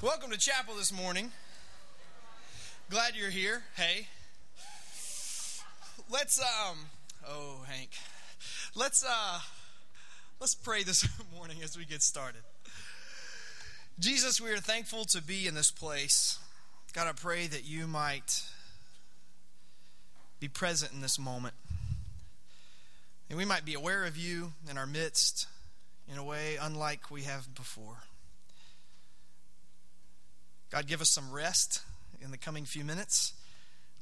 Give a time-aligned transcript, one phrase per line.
[0.00, 1.32] Welcome to chapel this morning.
[2.88, 3.64] Glad you're here.
[3.74, 4.06] Hey.
[6.08, 6.78] Let's um
[7.26, 7.90] oh Hank.
[8.76, 9.40] Let's uh
[10.38, 12.42] let's pray this morning as we get started.
[13.98, 16.38] Jesus, we are thankful to be in this place.
[16.92, 18.44] God, I pray that you might
[20.38, 21.54] be present in this moment.
[23.28, 25.48] And we might be aware of you in our midst
[26.08, 27.96] in a way unlike we have before.
[30.70, 31.82] God, give us some rest
[32.20, 33.32] in the coming few minutes.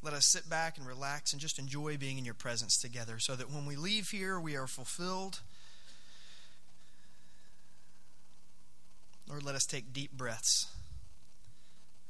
[0.03, 3.37] Let us sit back and relax and just enjoy being in your presence together so
[3.37, 5.41] that when we leave here, we are fulfilled.
[9.29, 10.67] Lord, let us take deep breaths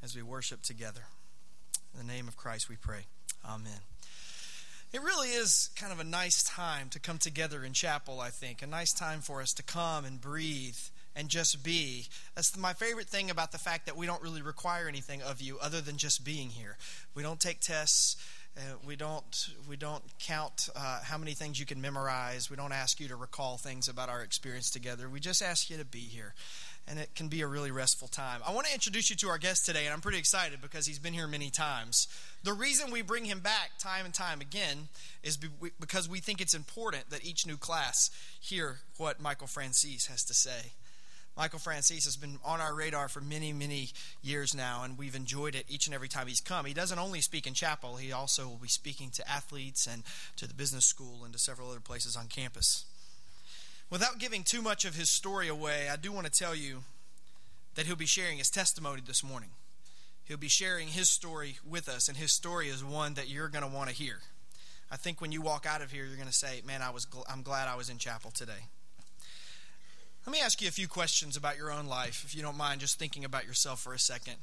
[0.02, 1.04] as we worship together.
[1.92, 3.06] In the name of Christ we pray.
[3.44, 3.80] Amen.
[4.92, 8.62] It really is kind of a nice time to come together in chapel, I think.
[8.62, 10.78] A nice time for us to come and breathe
[11.16, 12.06] and just be.
[12.34, 15.58] That's my favorite thing about the fact that we don't really require anything of you
[15.60, 16.76] other than just being here.
[17.14, 18.16] We don't take tests.
[18.56, 22.50] Uh, we don't we don't count uh, how many things you can memorize.
[22.50, 25.10] We don't ask you to recall things about our experience together.
[25.10, 26.32] We just ask you to be here,
[26.88, 28.40] and it can be a really restful time.
[28.46, 30.98] I want to introduce you to our guest today, and I'm pretty excited because he's
[30.98, 32.08] been here many times.
[32.44, 34.88] The reason we bring him back time and time again
[35.22, 40.24] is because we think it's important that each new class hear what Michael Franzese has
[40.24, 40.72] to say.
[41.36, 43.90] Michael Franzese has been on our radar for many, many
[44.22, 46.64] years now, and we've enjoyed it each and every time he's come.
[46.64, 50.02] He doesn't only speak in chapel, he also will be speaking to athletes and
[50.36, 52.86] to the business school and to several other places on campus.
[53.90, 56.84] Without giving too much of his story away, I do want to tell you
[57.74, 59.50] that he'll be sharing his testimony this morning.
[60.24, 63.62] He'll be sharing his story with us, and his story is one that you're going
[63.62, 64.20] to want to hear.
[64.90, 67.06] I think when you walk out of here, you're going to say, "Man, I was
[67.06, 68.66] gl- I'm glad I was in chapel today."
[70.26, 72.80] Let me ask you a few questions about your own life, if you don't mind
[72.80, 74.34] just thinking about yourself for a second.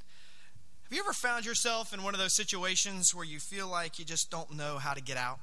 [0.83, 4.05] Have you ever found yourself in one of those situations where you feel like you
[4.05, 5.39] just don't know how to get out?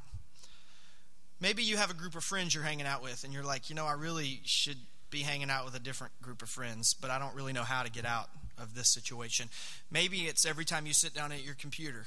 [1.40, 3.76] Maybe you have a group of friends you're hanging out with, and you're like, you
[3.76, 4.78] know, I really should
[5.10, 7.82] be hanging out with a different group of friends, but I don't really know how
[7.82, 9.50] to get out of this situation.
[9.90, 12.06] Maybe it's every time you sit down at your computer.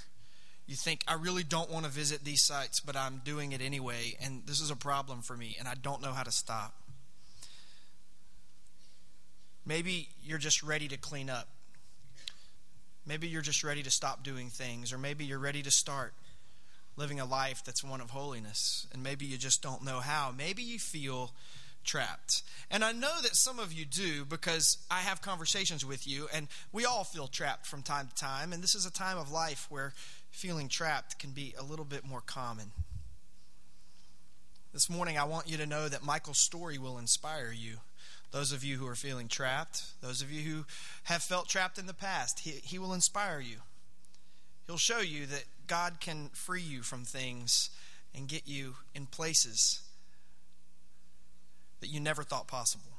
[0.66, 4.18] You think, I really don't want to visit these sites, but I'm doing it anyway,
[4.19, 6.74] and this is a problem for me, and I don't know how to stop.
[9.66, 11.47] Maybe you're just ready to clean up.
[13.06, 16.13] Maybe you're just ready to stop doing things, or maybe you're ready to start
[16.96, 20.34] living a life that's one of holiness, and maybe you just don't know how.
[20.35, 21.31] Maybe you feel
[21.84, 22.44] trapped.
[22.72, 26.47] And I know that some of you do because I have conversations with you, and
[26.72, 28.53] we all feel trapped from time to time.
[28.53, 29.94] And this is a time of life where
[30.31, 32.72] feeling trapped can be a little bit more common.
[34.72, 37.78] This morning, I want you to know that Michael's story will inspire you
[38.33, 40.66] those of you who are feeling trapped, those of you who
[41.03, 43.57] have felt trapped in the past, he, he will inspire you.
[44.66, 47.69] He'll show you that God can free you from things
[48.16, 49.83] and get you in places
[51.79, 52.93] that you never thought possible.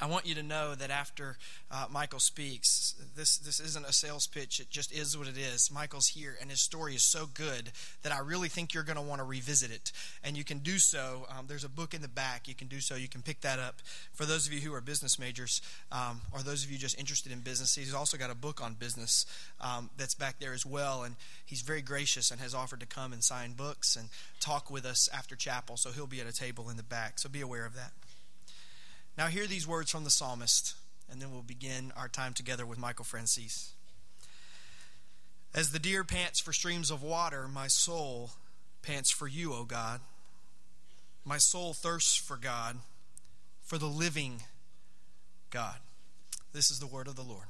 [0.00, 1.36] I want you to know that after
[1.70, 4.60] uh, Michael speaks, this, this isn't a sales pitch.
[4.60, 5.70] It just is what it is.
[5.72, 7.70] Michael's here, and his story is so good
[8.02, 9.92] that I really think you're going to want to revisit it.
[10.22, 11.26] And you can do so.
[11.30, 12.48] Um, there's a book in the back.
[12.48, 12.94] You can do so.
[12.94, 13.80] You can pick that up.
[14.12, 17.32] For those of you who are business majors, um, or those of you just interested
[17.32, 19.24] in business, he's also got a book on business
[19.60, 21.04] um, that's back there as well.
[21.04, 24.08] And he's very gracious and has offered to come and sign books and
[24.40, 25.76] talk with us after chapel.
[25.76, 27.18] So he'll be at a table in the back.
[27.18, 27.92] So be aware of that.
[29.16, 30.74] Now, hear these words from the psalmist,
[31.10, 33.70] and then we'll begin our time together with Michael Franzese.
[35.54, 38.32] As the deer pants for streams of water, my soul
[38.82, 40.00] pants for you, O God.
[41.24, 42.76] My soul thirsts for God,
[43.62, 44.42] for the living
[45.50, 45.76] God.
[46.52, 47.46] This is the word of the Lord.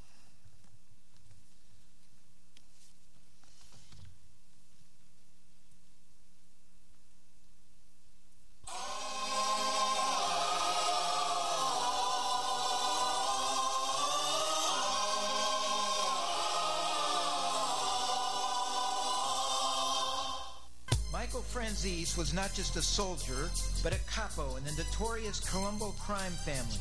[21.35, 23.51] Franzese was not just a soldier,
[23.83, 26.79] but a capo in the notorious Colombo crime family.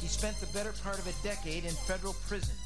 [0.00, 2.56] He spent the better part of a decade in federal prison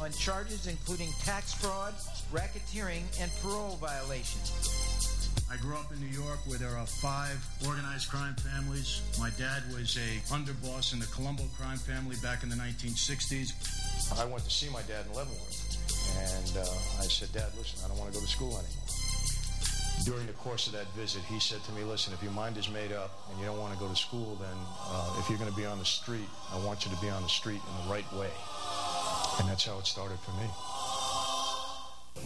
[0.00, 1.94] on charges including tax fraud,
[2.32, 4.54] racketeering, and parole violations.
[5.50, 9.02] I grew up in New York where there are five organized crime families.
[9.18, 13.52] My dad was a underboss in the Colombo crime family back in the 1960s.
[14.20, 15.76] I went to see my dad in Leavenworth,
[16.16, 18.99] and uh, I said, Dad, listen, I don't want to go to school anymore
[20.04, 22.68] during the course of that visit, he said to me, listen, if your mind is
[22.70, 24.56] made up and you don't want to go to school, then
[24.88, 27.22] uh, if you're going to be on the street, I want you to be on
[27.22, 28.30] the street in the right way.
[29.38, 30.48] And that's how it started for me.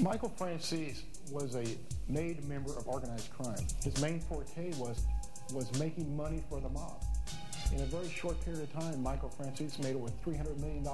[0.00, 1.64] Michael Franzese was a
[2.08, 3.66] made member of organized crime.
[3.82, 5.04] His main forte was
[5.52, 7.02] was making money for the mob.
[7.72, 10.84] In a very short period of time, Michael Franzese made over $300 million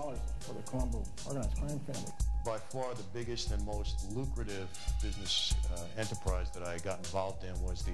[0.41, 2.13] for the Colombo organized crime family.
[2.45, 4.69] By far the biggest and most lucrative
[5.03, 7.93] business uh, enterprise that I got involved in was the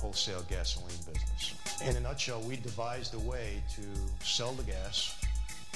[0.00, 1.54] wholesale gasoline business.
[1.82, 3.82] In a nutshell, we devised a way to
[4.24, 5.16] sell the gas,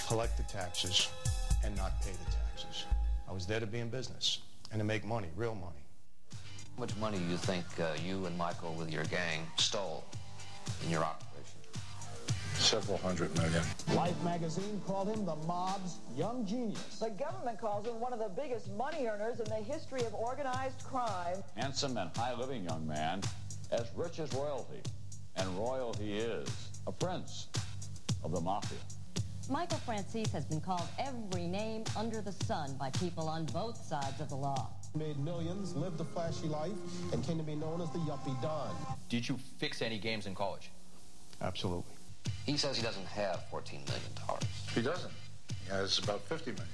[0.06, 1.08] collect the taxes,
[1.64, 2.84] and not pay the taxes.
[3.28, 4.40] I was there to be in business
[4.70, 5.82] and to make money, real money.
[6.76, 10.04] How much money do you think uh, you and Michael with your gang stole
[10.84, 11.29] in your operation?
[12.60, 13.62] Several hundred million.
[13.94, 17.00] Life magazine called him the mob's young genius.
[17.00, 20.84] The government calls him one of the biggest money earners in the history of organized
[20.84, 21.42] crime.
[21.56, 23.22] Handsome and high-living young man,
[23.72, 24.80] as rich as royalty.
[25.36, 26.48] And royal he is,
[26.86, 27.48] a prince
[28.22, 28.78] of the mafia.
[29.48, 34.20] Michael Franzese has been called every name under the sun by people on both sides
[34.20, 34.68] of the law.
[34.94, 36.70] Made millions, lived a flashy life,
[37.12, 38.76] and came to be known as the Yuppie Don.
[39.08, 40.70] Did you fix any games in college?
[41.40, 41.94] Absolutely.
[42.46, 44.12] He says he doesn't have $14 million.
[44.74, 45.12] He doesn't.
[45.64, 46.68] He has about 50 million.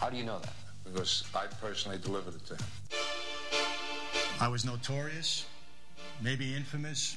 [0.00, 0.52] How do you know that?
[0.84, 2.64] Because I personally delivered it to him.
[4.40, 5.46] I was notorious,
[6.22, 7.16] maybe infamous,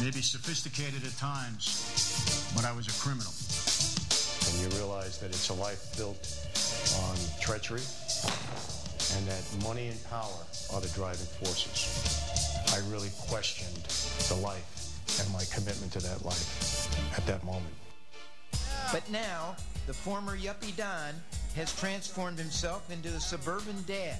[0.00, 3.32] maybe sophisticated at times, but I was a criminal.
[4.46, 6.28] And you realize that it's a life built
[7.08, 7.82] on treachery
[9.16, 12.22] and that money and power are the driving forces.
[12.74, 13.84] I really questioned
[14.28, 14.75] the life
[15.20, 17.74] and my commitment to that life at that moment.
[18.92, 21.14] But now, the former Yuppie Don
[21.54, 24.18] has transformed himself into a suburban dad,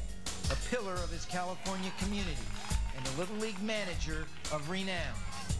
[0.50, 2.36] a pillar of his California community,
[2.96, 5.14] and a Little League manager of renown.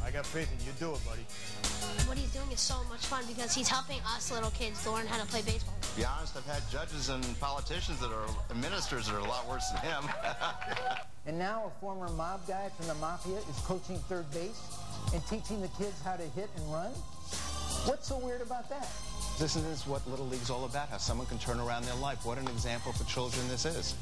[0.05, 0.73] I got faith in you.
[0.79, 1.23] Do it, buddy.
[2.09, 5.21] What he's doing is so much fun because he's helping us little kids learn how
[5.21, 5.75] to play baseball.
[5.83, 9.49] To be honest, I've had judges and politicians that are ministers that are a lot
[9.49, 10.05] worse than him.
[11.27, 14.79] and now a former mob guy from the mafia is coaching third base
[15.13, 16.91] and teaching the kids how to hit and run?
[17.87, 18.89] What's so weird about that?
[19.39, 22.25] This is what Little League's all about, how someone can turn around their life.
[22.25, 23.95] What an example for children this is.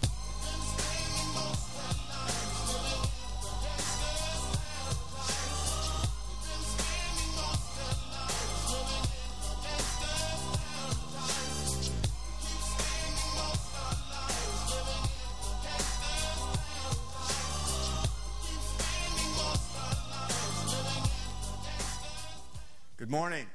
[23.14, 23.46] Morning.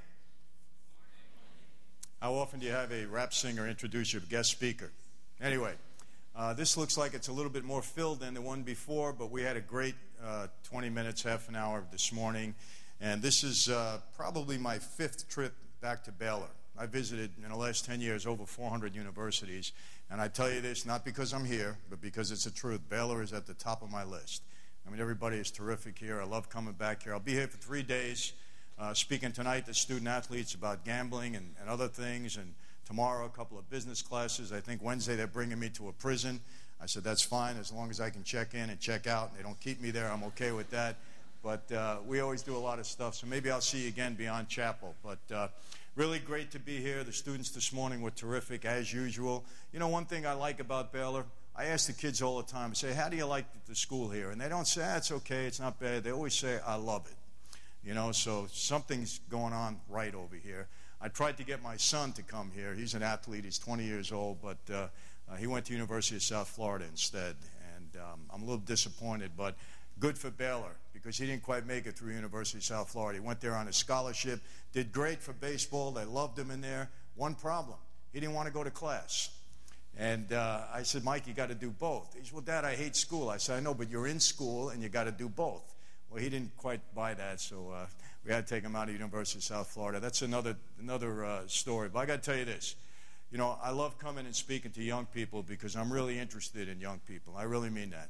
[2.22, 4.90] How often do you have a rap singer introduce your guest speaker?
[5.42, 5.74] Anyway,
[6.34, 9.32] uh, this looks like it's a little bit more filled than the one before, but
[9.32, 9.96] we had a great
[10.26, 12.56] uh, 20 minutes, half an hour this morning.
[13.02, 15.52] And this is uh, probably my fifth trip
[15.82, 16.52] back to Baylor.
[16.78, 19.74] I visited in the last 10 years over 400 universities.
[20.10, 22.80] And I tell you this not because I'm here, but because it's the truth.
[22.88, 24.42] Baylor is at the top of my list.
[24.88, 26.22] I mean, everybody is terrific here.
[26.22, 27.12] I love coming back here.
[27.12, 28.32] I'll be here for three days.
[28.80, 32.54] Uh, speaking tonight to student athletes about gambling and, and, other things, and
[32.88, 34.54] tomorrow a couple of business classes.
[34.54, 36.40] I think Wednesday they're bringing me to a prison.
[36.81, 39.38] I said that's fine as long as I can check in and check out, and
[39.38, 40.10] they don't keep me there.
[40.10, 40.96] I'm okay with that.
[41.44, 44.16] But uh, we always do a lot of stuff, so maybe I'll see you again
[44.16, 44.96] beyond chapel.
[45.04, 45.50] But uh,
[45.98, 47.04] really great to be here.
[47.04, 49.44] The students this morning were terrific as usual.
[49.74, 51.25] You know, one thing I like about Baylor.
[51.53, 54.10] I ask the kids all the time, I say, How do you like the school
[54.10, 54.30] here?
[54.30, 56.06] And they don't say, ah, It's okay, it's not bad.
[56.06, 57.19] They always say, I love it.
[57.83, 60.67] You know, so something's going on right over here.
[61.01, 62.74] I tried to get my son to come here.
[62.74, 63.45] He's an athlete.
[63.45, 64.88] He's 20 years old, but uh,
[65.31, 67.36] uh, he went to University of South Florida instead.
[67.75, 69.55] And um, I'm a little disappointed, but
[70.00, 73.21] good for Baylor because he didn't quite make it through University of South Florida.
[73.21, 74.41] He went there on a scholarship,
[74.74, 75.91] did great for baseball.
[75.91, 76.89] They loved him in there.
[77.15, 77.77] One problem:
[78.12, 79.29] he didn't want to go to class.
[79.98, 82.15] And uh, I said, Mike, you got to do both.
[82.17, 83.29] He said, Well, Dad, I hate school.
[83.29, 85.74] I said, I know, but you're in school and you got to do both.
[86.10, 87.86] Well, he didn't quite buy that, so uh,
[88.25, 90.00] we had to take him out of University of South Florida.
[90.00, 91.89] That's another another uh, story.
[91.89, 92.75] But I got to tell you this.
[93.32, 96.80] You know, I love coming and speaking to young people because I'm really interested in
[96.80, 97.36] young people.
[97.38, 98.10] I really mean that.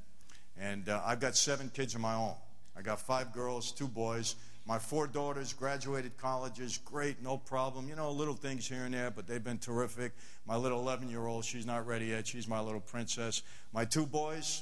[0.57, 2.35] And uh, I've got seven kids of my own.
[2.77, 4.35] I got five girls, two boys.
[4.65, 7.89] My four daughters graduated colleges, great, no problem.
[7.89, 10.13] You know, little things here and there, but they've been terrific.
[10.45, 12.27] My little 11 year old, she's not ready yet.
[12.27, 13.43] She's my little princess.
[13.73, 14.61] My two boys,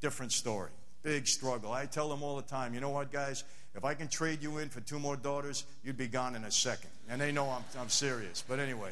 [0.00, 0.70] different story.
[1.04, 1.70] Big struggle.
[1.70, 3.44] I tell them all the time, you know what, guys?
[3.76, 6.50] If I can trade you in for two more daughters, you'd be gone in a
[6.50, 6.90] second.
[7.08, 8.42] And they know I'm, I'm serious.
[8.46, 8.90] But anyway,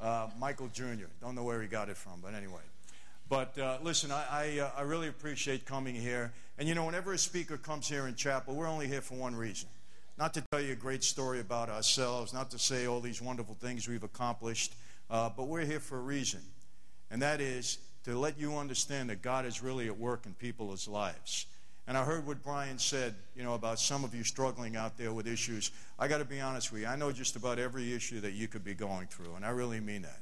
[0.00, 2.60] uh, Michael Jr., don't know where he got it from, but anyway.
[3.30, 6.32] But uh, listen, I, I, uh, I really appreciate coming here.
[6.58, 9.34] And you know, whenever a speaker comes here in chapel, we're only here for one
[9.34, 9.68] reason
[10.18, 13.54] not to tell you a great story about ourselves, not to say all these wonderful
[13.60, 14.74] things we've accomplished.
[15.10, 16.40] Uh, but we're here for a reason,
[17.10, 20.86] and that is to let you understand that God is really at work in people's
[20.86, 21.46] lives.
[21.88, 25.12] And I heard what Brian said, you know, about some of you struggling out there
[25.12, 25.72] with issues.
[25.98, 26.86] I got to be honest with you.
[26.86, 29.80] I know just about every issue that you could be going through, and I really
[29.80, 30.20] mean that.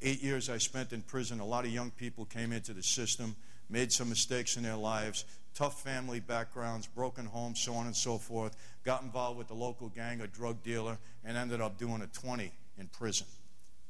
[0.00, 3.36] Eight years I spent in prison, a lot of young people came into the system,
[3.68, 8.16] made some mistakes in their lives, tough family backgrounds, broken homes, so on and so
[8.16, 12.06] forth, got involved with the local gang, a drug dealer, and ended up doing a
[12.06, 13.26] 20 in prison.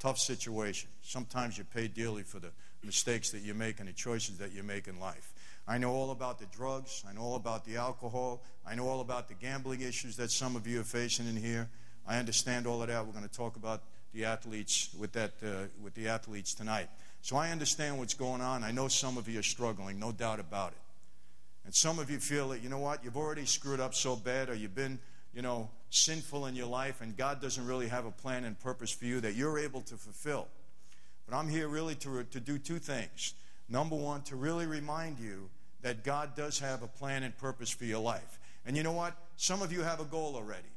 [0.00, 0.88] Tough situation.
[1.02, 2.50] Sometimes you pay dearly for the
[2.84, 5.32] mistakes that you make and the choices that you make in life.
[5.68, 7.04] I know all about the drugs.
[7.08, 8.42] I know all about the alcohol.
[8.66, 11.68] I know all about the gambling issues that some of you are facing in here.
[12.06, 13.06] I understand all of that.
[13.06, 13.82] We're going to talk about
[14.12, 16.88] the athletes with that uh, with the athletes tonight.
[17.22, 18.64] So I understand what's going on.
[18.64, 20.78] I know some of you are struggling, no doubt about it.
[21.64, 24.48] And some of you feel that you know what, you've already screwed up so bad,
[24.48, 24.98] or you've been
[25.34, 28.90] you know sinful in your life, and God doesn't really have a plan and purpose
[28.90, 30.48] for you that you're able to fulfill.
[31.30, 33.34] But I'm here really to to do two things.
[33.68, 35.48] Number one, to really remind you
[35.82, 38.40] that God does have a plan and purpose for your life.
[38.66, 39.14] And you know what?
[39.36, 40.68] Some of you have a goal already.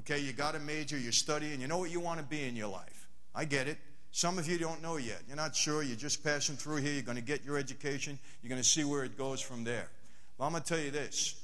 [0.00, 2.56] Okay, you got a major, you're studying, you know what you want to be in
[2.56, 3.08] your life.
[3.34, 3.78] I get it.
[4.10, 5.22] Some of you don't know yet.
[5.28, 5.82] You're not sure.
[5.82, 6.92] You're just passing through here.
[6.92, 8.18] You're going to get your education.
[8.42, 9.88] You're going to see where it goes from there.
[10.36, 11.40] Well, I'm going to tell you this.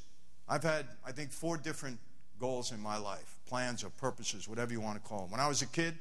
[0.48, 1.98] I've had, I think, four different
[2.40, 5.30] goals in my life plans or purposes, whatever you want to call them.
[5.30, 5.94] When I was a kid,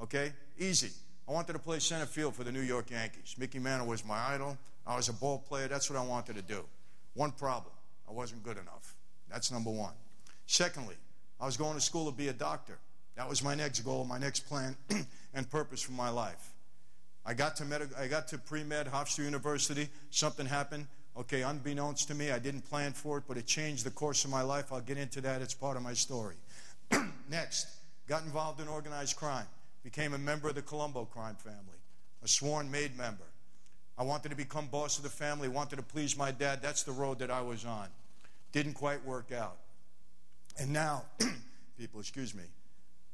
[0.00, 0.90] okay, easy.
[1.28, 3.36] I wanted to play center field for the New York Yankees.
[3.38, 4.58] Mickey Mantle was my idol.
[4.86, 5.68] I was a ball player.
[5.68, 6.64] That's what I wanted to do.
[7.14, 7.72] One problem
[8.08, 8.94] I wasn't good enough.
[9.30, 9.92] That's number one.
[10.46, 10.96] Secondly,
[11.40, 12.78] I was going to school to be a doctor.
[13.16, 14.76] That was my next goal, my next plan
[15.34, 16.52] and purpose for my life.
[17.24, 19.88] I got to, med- I got to pre med, Hofstra University.
[20.10, 20.86] Something happened.
[21.16, 24.30] Okay, unbeknownst to me, I didn't plan for it, but it changed the course of
[24.30, 24.72] my life.
[24.72, 25.42] I'll get into that.
[25.42, 26.36] It's part of my story.
[27.30, 27.68] Next,
[28.08, 29.46] got involved in organized crime.
[29.82, 31.78] Became a member of the Colombo crime family,
[32.22, 33.24] a sworn made member.
[33.98, 36.60] I wanted to become boss of the family, wanted to please my dad.
[36.62, 37.88] That's the road that I was on.
[38.52, 39.58] Didn't quite work out.
[40.58, 41.04] And now,
[41.78, 42.44] people, excuse me,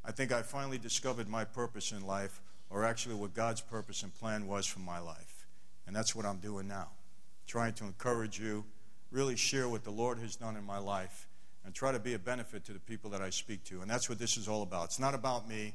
[0.05, 4.15] I think I finally discovered my purpose in life, or actually what God's purpose and
[4.15, 5.47] plan was for my life.
[5.87, 6.89] And that's what I'm doing now.
[7.47, 8.65] Trying to encourage you,
[9.11, 11.29] really share what the Lord has done in my life,
[11.65, 13.81] and try to be a benefit to the people that I speak to.
[13.81, 14.87] And that's what this is all about.
[14.87, 15.75] It's not about me.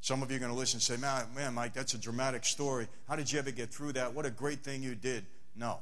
[0.00, 2.44] Some of you are going to listen and say, man, man, Mike, that's a dramatic
[2.44, 2.88] story.
[3.06, 4.14] How did you ever get through that?
[4.14, 5.26] What a great thing you did.
[5.54, 5.78] No.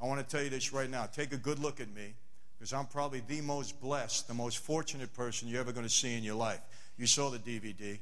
[0.00, 1.06] I want to tell you this right now.
[1.06, 2.14] Take a good look at me
[2.56, 6.16] because I'm probably the most blessed, the most fortunate person you're ever going to see
[6.16, 6.60] in your life.
[6.96, 7.98] You saw the DVD.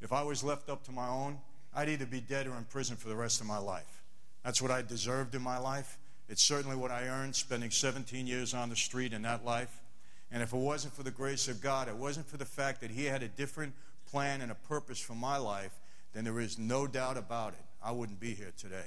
[0.00, 1.38] If I was left up to my own,
[1.74, 4.02] I'd either be dead or in prison for the rest of my life.
[4.42, 5.98] That's what I deserved in my life.
[6.28, 9.82] It's certainly what I earned spending 17 years on the street in that life.
[10.30, 12.90] And if it wasn't for the grace of God, it wasn't for the fact that
[12.90, 13.74] He had a different
[14.06, 15.72] plan and a purpose for my life,
[16.12, 17.64] then there is no doubt about it.
[17.82, 18.86] I wouldn't be here today.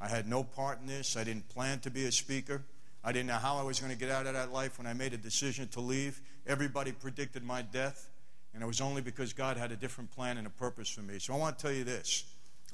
[0.00, 1.16] I had no part in this.
[1.16, 2.62] I didn't plan to be a speaker.
[3.04, 4.92] I didn't know how I was going to get out of that life when I
[4.92, 6.20] made a decision to leave.
[6.46, 8.08] Everybody predicted my death,
[8.52, 11.18] and it was only because God had a different plan and a purpose for me.
[11.18, 12.24] So I want to tell you this,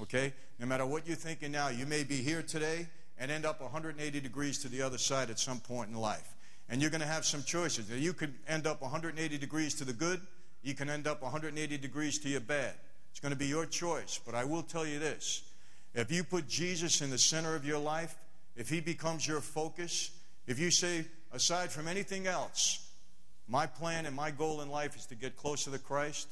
[0.01, 0.33] okay?
[0.59, 4.21] No matter what you're thinking now, you may be here today and end up 180
[4.21, 6.35] degrees to the other side at some point in life.
[6.69, 7.89] And you're going to have some choices.
[7.91, 10.21] You could end up 180 degrees to the good,
[10.67, 12.75] you can end up 180 degrees to your bed.
[13.13, 14.19] It's going to be your choice.
[14.27, 15.45] But I will tell you this
[15.95, 18.17] if you put Jesus in the center of your life,
[18.57, 20.11] if he becomes your focus,
[20.49, 22.91] if you say, aside from anything else,
[23.47, 26.27] my plan and my goal in life is to get closer to Christ,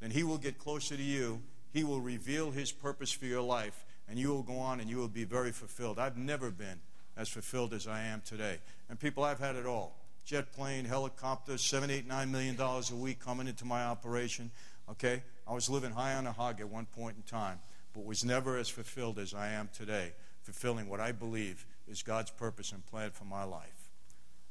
[0.00, 1.40] then he will get closer to you.
[1.72, 4.96] He will reveal his purpose for your life, and you will go on and you
[4.96, 6.00] will be very fulfilled.
[6.00, 6.80] I've never been
[7.16, 8.58] as fulfilled as I am today.
[8.90, 12.96] And people, I've had it all jet plane, helicopter, seven, eight, nine million dollars a
[12.96, 14.50] week coming into my operation.
[14.90, 15.22] Okay?
[15.46, 17.58] I was living high on a hog at one point in time,
[17.92, 20.12] but was never as fulfilled as I am today,
[20.42, 23.90] fulfilling what I believe is God's purpose and plan for my life.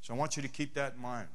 [0.02, 1.28] So I want you to keep that in mind.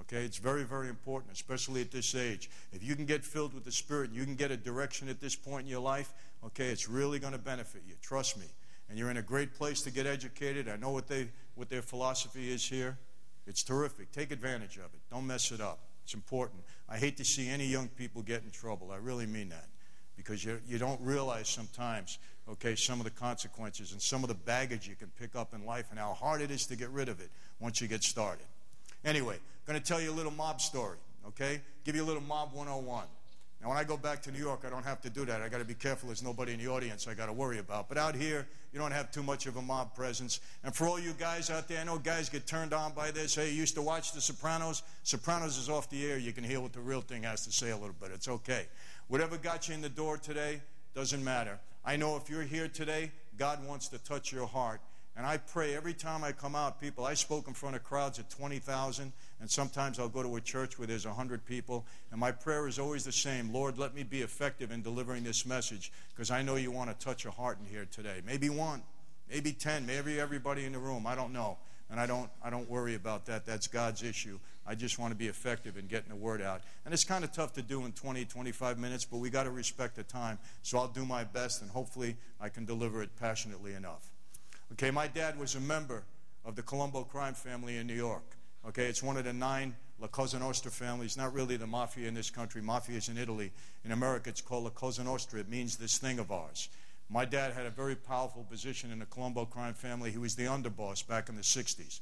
[0.00, 2.50] Okay, it's very, very important, especially at this age.
[2.72, 5.36] If you can get filled with the Spirit you can get a direction at this
[5.36, 6.12] point in your life,
[6.44, 7.94] okay, it's really going to benefit you.
[8.02, 8.46] Trust me.
[8.88, 10.68] And you're in a great place to get educated.
[10.68, 12.98] I know what they what their philosophy is here.
[13.46, 14.10] It's terrific.
[14.12, 15.00] Take advantage of it.
[15.10, 15.80] Don't mess it up.
[16.04, 16.62] It's important.
[16.88, 18.90] I hate to see any young people get in trouble.
[18.90, 19.66] I really mean that.
[20.16, 24.34] Because you, you don't realize sometimes, okay, some of the consequences and some of the
[24.34, 27.08] baggage you can pick up in life and how hard it is to get rid
[27.08, 28.46] of it once you get started.
[29.04, 31.60] Anyway, I'm going to tell you a little mob story, okay?
[31.84, 33.04] Give you a little mob 101.
[33.66, 35.40] When I go back to New York, I don't have to do that.
[35.40, 36.08] I got to be careful.
[36.08, 37.88] There's nobody in the audience I got to worry about.
[37.88, 40.40] But out here, you don't have too much of a mob presence.
[40.64, 43.34] And for all you guys out there, I know guys get turned on by this.
[43.34, 44.82] Hey, you used to watch The Sopranos.
[45.02, 46.18] Sopranos is off the air.
[46.18, 48.10] You can hear what the real thing has to say a little bit.
[48.12, 48.66] It's okay.
[49.08, 50.60] Whatever got you in the door today
[50.94, 51.58] doesn't matter.
[51.84, 54.80] I know if you're here today, God wants to touch your heart.
[55.16, 58.18] And I pray every time I come out, people, I spoke in front of crowds
[58.18, 62.32] of 20,000, and sometimes I'll go to a church where there's 100 people, and my
[62.32, 66.32] prayer is always the same Lord, let me be effective in delivering this message, because
[66.32, 68.22] I know you want to touch a heart in here today.
[68.26, 68.82] Maybe one,
[69.30, 71.06] maybe 10, maybe everybody in the room.
[71.06, 71.58] I don't know.
[71.90, 73.46] And I don't, I don't worry about that.
[73.46, 74.40] That's God's issue.
[74.66, 76.62] I just want to be effective in getting the word out.
[76.84, 79.50] And it's kind of tough to do in 20, 25 minutes, but we got to
[79.50, 80.38] respect the time.
[80.62, 84.13] So I'll do my best, and hopefully I can deliver it passionately enough.
[84.72, 86.04] Okay, my dad was a member
[86.44, 88.24] of the Colombo crime family in New York.
[88.66, 92.14] Okay, it's one of the nine La Cosa Nostra families, not really the mafia in
[92.14, 92.60] this country.
[92.60, 93.52] Mafia is in Italy.
[93.84, 95.38] In America, it's called La Cosa Nostra.
[95.40, 96.68] It means this thing of ours.
[97.08, 100.10] My dad had a very powerful position in the Colombo crime family.
[100.10, 102.00] He was the underboss back in the 60s.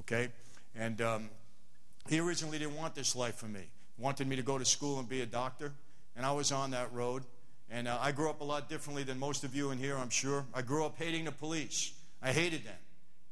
[0.00, 0.28] Okay?
[0.74, 1.30] And um,
[2.08, 3.70] he originally didn't want this life for me.
[3.96, 5.72] He wanted me to go to school and be a doctor.
[6.16, 7.22] And I was on that road.
[7.70, 10.10] And uh, I grew up a lot differently than most of you in here, I'm
[10.10, 10.44] sure.
[10.52, 11.92] I grew up hating the police.
[12.22, 12.76] I hated them.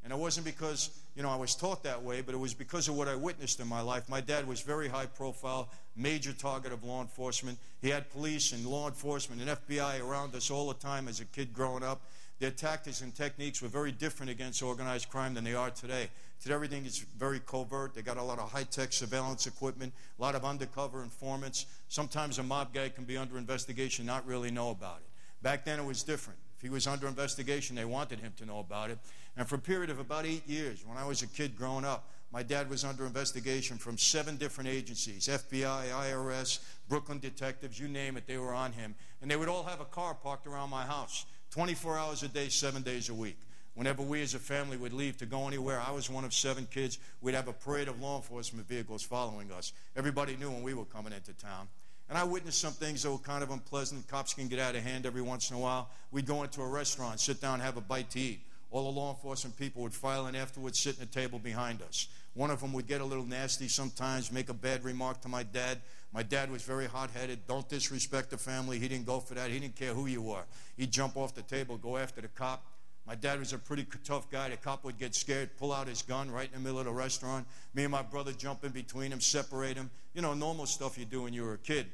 [0.04, 2.88] And it wasn't because, you know, I was taught that way, but it was because
[2.88, 4.09] of what I witnessed in my life.
[4.09, 7.59] My dad was very high profile, major target of law enforcement.
[7.83, 11.26] He had police and law enforcement and FBI around us all the time as a
[11.26, 12.00] kid growing up.
[12.38, 16.09] Their tactics and techniques were very different against organized crime than they are today.
[16.40, 17.95] Today, everything is very covert.
[17.95, 21.66] They got a lot of high tech surveillance equipment, a lot of undercover informants.
[21.88, 25.09] Sometimes a mob guy can be under investigation, not really know about it.
[25.42, 26.38] Back then, it was different.
[26.59, 28.99] If he was under investigation, they wanted him to know about it.
[29.37, 32.11] And for a period of about eight years, when I was a kid growing up,
[32.33, 38.17] my dad was under investigation from seven different agencies FBI, IRS, Brooklyn detectives, you name
[38.17, 38.97] it, they were on him.
[39.23, 42.49] And they would all have a car parked around my house 24 hours a day,
[42.49, 43.38] seven days a week.
[43.75, 46.67] Whenever we as a family would leave to go anywhere, I was one of seven
[46.69, 49.73] kids, we'd have a parade of law enforcement vehicles following us.
[49.95, 51.69] Everybody knew when we were coming into town.
[52.09, 54.09] And I witnessed some things that were kind of unpleasant.
[54.09, 55.91] Cops can get out of hand every once in a while.
[56.11, 58.40] We'd go into a restaurant, sit down, have a bite to eat.
[58.71, 62.09] All the law enforcement people would file in afterwards, sit at a table behind us.
[62.35, 65.42] One of them would get a little nasty sometimes, make a bad remark to my
[65.42, 65.79] dad.
[66.12, 67.47] My dad was very hot headed.
[67.47, 68.79] Don't disrespect the family.
[68.79, 69.51] He didn't go for that.
[69.51, 70.44] He didn't care who you were.
[70.77, 72.64] He'd jump off the table, go after the cop.
[73.09, 74.51] My dad was a pretty tough guy.
[74.51, 76.92] The cop would get scared, pull out his gun right in the middle of the
[76.92, 77.47] restaurant.
[77.73, 79.88] Me and my brother jump in between him, separate him.
[80.12, 81.87] You know, normal stuff you do when you were a kid.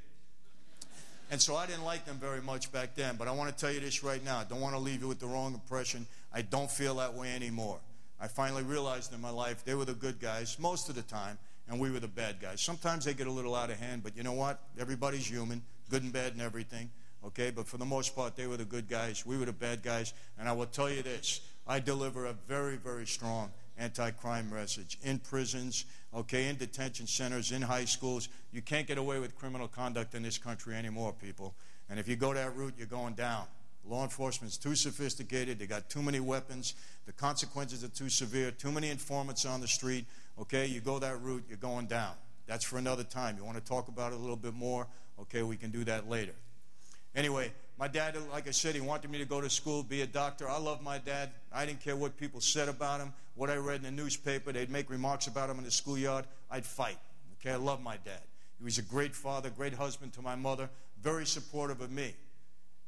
[1.30, 3.14] And so I didn't like them very much back then.
[3.16, 4.38] But I want to tell you this right now.
[4.38, 6.04] I don't want to leave you with the wrong impression.
[6.32, 7.78] I don't feel that way anymore.
[8.20, 11.38] I finally realized in my life they were the good guys most of the time,
[11.68, 12.60] and we were the bad guys.
[12.60, 14.60] Sometimes they get a little out of hand, but you know what?
[14.80, 16.90] Everybody's human, good and bad and everything.
[17.26, 19.24] Okay, but for the most part, they were the good guys.
[19.24, 20.12] We were the bad guys.
[20.38, 24.98] And I will tell you this I deliver a very, very strong anti crime message
[25.02, 28.28] in prisons, okay, in detention centers, in high schools.
[28.52, 31.54] You can't get away with criminal conduct in this country anymore, people.
[31.88, 33.44] And if you go that route, you're going down.
[33.86, 35.58] Law enforcement's too sophisticated.
[35.58, 36.74] They got too many weapons.
[37.04, 38.50] The consequences are too severe.
[38.50, 40.06] Too many informants on the street.
[40.40, 42.14] Okay, you go that route, you're going down.
[42.46, 43.36] That's for another time.
[43.36, 44.86] You want to talk about it a little bit more?
[45.20, 46.34] Okay, we can do that later.
[47.14, 50.06] Anyway, my dad, like I said, he wanted me to go to school, be a
[50.06, 50.48] doctor.
[50.48, 51.30] I love my dad.
[51.52, 54.52] I didn't care what people said about him, what I read in the newspaper.
[54.52, 56.24] They'd make remarks about him in the schoolyard.
[56.50, 56.98] I'd fight.
[57.40, 58.20] Okay, I love my dad.
[58.58, 60.68] He was a great father, great husband to my mother,
[61.02, 62.14] very supportive of me.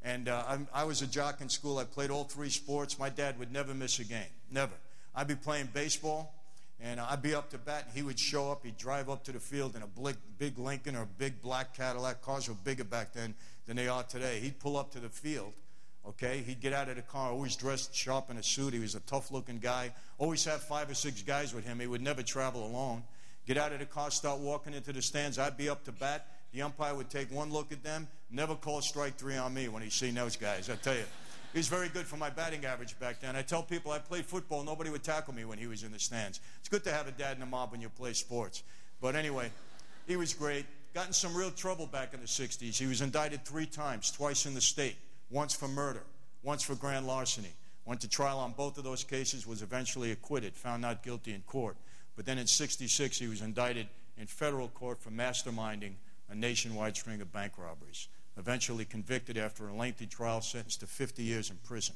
[0.02, 1.78] And uh, I, I was a jock in school.
[1.78, 2.98] I played all three sports.
[2.98, 4.74] My dad would never miss a game, never.
[5.14, 6.32] I'd be playing baseball,
[6.80, 8.64] and I'd be up to bat, and he would show up.
[8.64, 11.76] He'd drive up to the field in a big, big Lincoln or a big black
[11.76, 12.22] Cadillac.
[12.22, 13.34] Cars were bigger back then
[13.66, 14.40] than they are today.
[14.40, 15.52] He'd pull up to the field,
[16.08, 16.42] okay?
[16.46, 18.72] He'd get out of the car, always dressed sharp in a suit.
[18.72, 19.92] He was a tough looking guy.
[20.18, 21.80] Always had five or six guys with him.
[21.80, 23.02] He would never travel alone.
[23.46, 25.38] Get out of the car, start walking into the stands.
[25.38, 26.26] I'd be up to bat.
[26.52, 29.82] The umpire would take one look at them, never call strike three on me when
[29.82, 31.04] he's seen those guys, I tell you.
[31.52, 33.36] He was very good for my batting average back then.
[33.36, 35.98] I tell people I played football, nobody would tackle me when he was in the
[35.98, 36.40] stands.
[36.58, 38.62] It's good to have a dad in the mob when you play sports.
[39.00, 39.50] But anyway,
[40.06, 42.78] he was great got in some real trouble back in the 60s.
[42.78, 44.96] He was indicted three times, twice in the state,
[45.28, 46.02] once for murder,
[46.42, 47.52] once for grand larceny.
[47.84, 51.42] Went to trial on both of those cases, was eventually acquitted, found not guilty in
[51.42, 51.76] court.
[52.16, 55.92] But then in 66, he was indicted in federal court for masterminding
[56.30, 58.08] a nationwide string of bank robberies.
[58.38, 61.94] Eventually convicted after a lengthy trial, sentenced to 50 years in prison.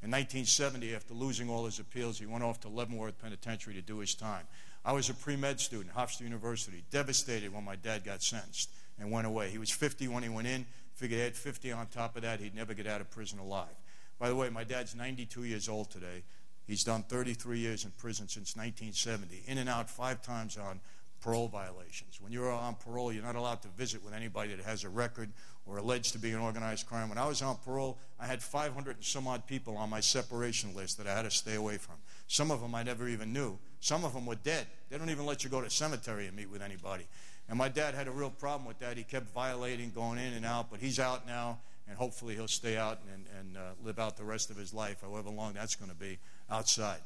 [0.00, 3.98] In 1970, after losing all his appeals, he went off to Leavenworth Penitentiary to do
[3.98, 4.46] his time.
[4.84, 9.10] I was a pre med student, Hofstra University, devastated when my dad got sentenced and
[9.10, 9.50] went away.
[9.50, 12.40] He was 50 when he went in, figured he had 50 on top of that,
[12.40, 13.74] he'd never get out of prison alive.
[14.20, 16.22] By the way, my dad's 92 years old today.
[16.66, 20.80] He's done 33 years in prison since 1970, in and out five times on
[21.20, 22.20] parole violations.
[22.20, 25.30] When you're on parole, you're not allowed to visit with anybody that has a record
[25.68, 27.08] or alleged to be an organized crime.
[27.08, 30.74] When I was on parole, I had 500 and some odd people on my separation
[30.74, 31.96] list that I had to stay away from.
[32.26, 33.58] Some of them I never even knew.
[33.80, 34.66] Some of them were dead.
[34.88, 37.06] They don't even let you go to a cemetery and meet with anybody.
[37.48, 38.96] And my dad had a real problem with that.
[38.96, 42.76] He kept violating, going in and out, but he's out now, and hopefully he'll stay
[42.76, 45.90] out and, and uh, live out the rest of his life, however long that's going
[45.90, 46.18] to be
[46.50, 46.98] outside.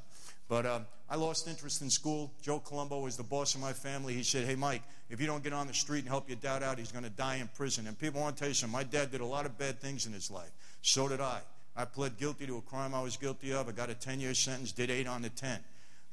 [0.52, 2.30] But uh, I lost interest in school.
[2.42, 4.12] Joe Colombo was the boss of my family.
[4.12, 6.62] He said, Hey, Mike, if you don't get on the street and help your dad
[6.62, 7.86] out, he's going to die in prison.
[7.86, 8.70] And people want to tell you something.
[8.70, 10.50] My dad did a lot of bad things in his life.
[10.82, 11.40] So did I.
[11.74, 13.66] I pled guilty to a crime I was guilty of.
[13.66, 15.58] I got a 10 year sentence, did eight on the 10.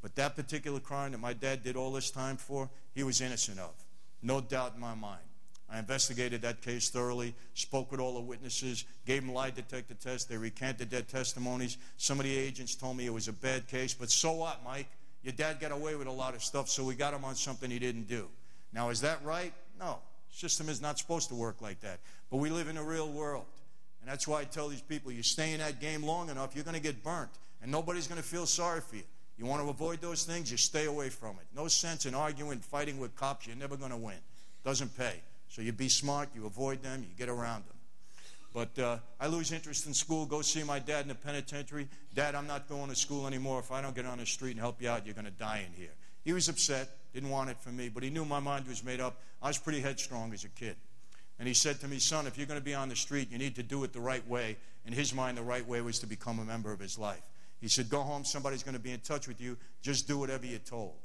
[0.02, 3.60] But that particular crime that my dad did all this time for, he was innocent
[3.60, 3.74] of.
[4.24, 5.20] No doubt in my mind.
[5.72, 10.26] I investigated that case thoroughly, spoke with all the witnesses, gave them lie detector tests.
[10.26, 11.78] They recanted their testimonies.
[11.98, 14.88] Some of the agents told me it was a bad case, but so what, Mike?
[15.22, 17.70] Your dad got away with a lot of stuff, so we got him on something
[17.70, 18.28] he didn't do.
[18.74, 19.54] Now, is that right?
[19.80, 19.98] No.
[20.32, 22.00] System is not supposed to work like that.
[22.32, 23.46] But we live in a real world.
[24.02, 26.64] And that's why I tell these people you stay in that game long enough, you're
[26.64, 27.32] going to get burnt.
[27.62, 29.04] And nobody's going to feel sorry for you.
[29.38, 31.48] You want to avoid those things, you stay away from it.
[31.56, 33.48] No sense in arguing, fighting with cops.
[33.48, 34.18] You're never going to win.
[34.64, 35.22] Doesn't pay.
[35.50, 37.76] So you be smart, you avoid them, you get around them.
[38.54, 41.88] But uh, I lose interest in school, go see my dad in the penitentiary.
[42.16, 43.60] Dad, I'm not going to school anymore.
[43.60, 45.64] If I don't get on the street and help you out, you're going to die
[45.68, 45.94] in here.
[46.24, 49.00] He was upset, didn't want it for me, but he knew my mind was made
[49.00, 49.22] up.
[49.42, 50.76] I was pretty headstrong as a kid.
[51.38, 53.38] And he said to me, Son, if you're going to be on the street, you
[53.38, 54.58] need to do it the right way.
[54.86, 57.22] In his mind, the right way was to become a member of his life.
[57.62, 59.58] He said, Go home, somebody's going to be in touch with you.
[59.82, 60.96] Just do whatever you're told.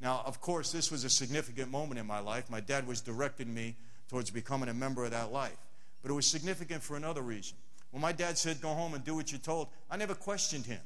[0.00, 2.50] Now, of course, this was a significant moment in my life.
[2.50, 3.76] My dad was directing me
[4.08, 5.56] towards becoming a member of that life.
[6.02, 7.56] But it was significant for another reason.
[7.90, 10.80] When my dad said, Go home and do what you're told, I never questioned him.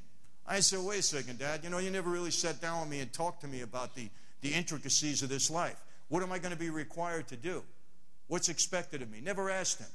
[0.45, 1.61] I said, Wait a second, Dad.
[1.63, 4.09] You know, you never really sat down with me and talked to me about the,
[4.41, 5.79] the intricacies of this life.
[6.09, 7.63] What am I going to be required to do?
[8.27, 9.21] What's expected of me?
[9.21, 9.87] Never asked him.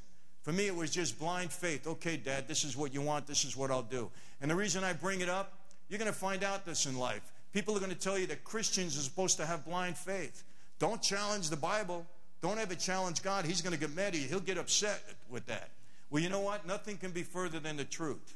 [0.42, 1.86] For me, it was just blind faith.
[1.86, 4.10] Okay, Dad, this is what you want, this is what I'll do.
[4.40, 5.52] And the reason I bring it up,
[5.88, 7.22] you're going to find out this in life.
[7.52, 10.44] People are going to tell you that Christians are supposed to have blind faith.
[10.78, 12.06] Don't challenge the Bible.
[12.40, 13.44] Don't ever challenge God.
[13.44, 14.28] He's going to get mad at you.
[14.28, 15.70] He'll get upset with that.
[16.10, 16.66] Well, you know what?
[16.66, 18.34] Nothing can be further than the truth.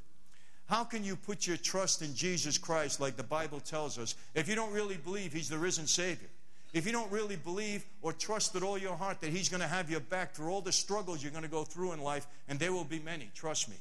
[0.66, 4.48] How can you put your trust in Jesus Christ like the Bible tells us if
[4.48, 6.28] you don't really believe He's the risen Savior?
[6.72, 9.66] If you don't really believe or trust with all your heart that He's going to
[9.66, 12.58] have your back through all the struggles you're going to go through in life, and
[12.58, 13.76] there will be many, trust me.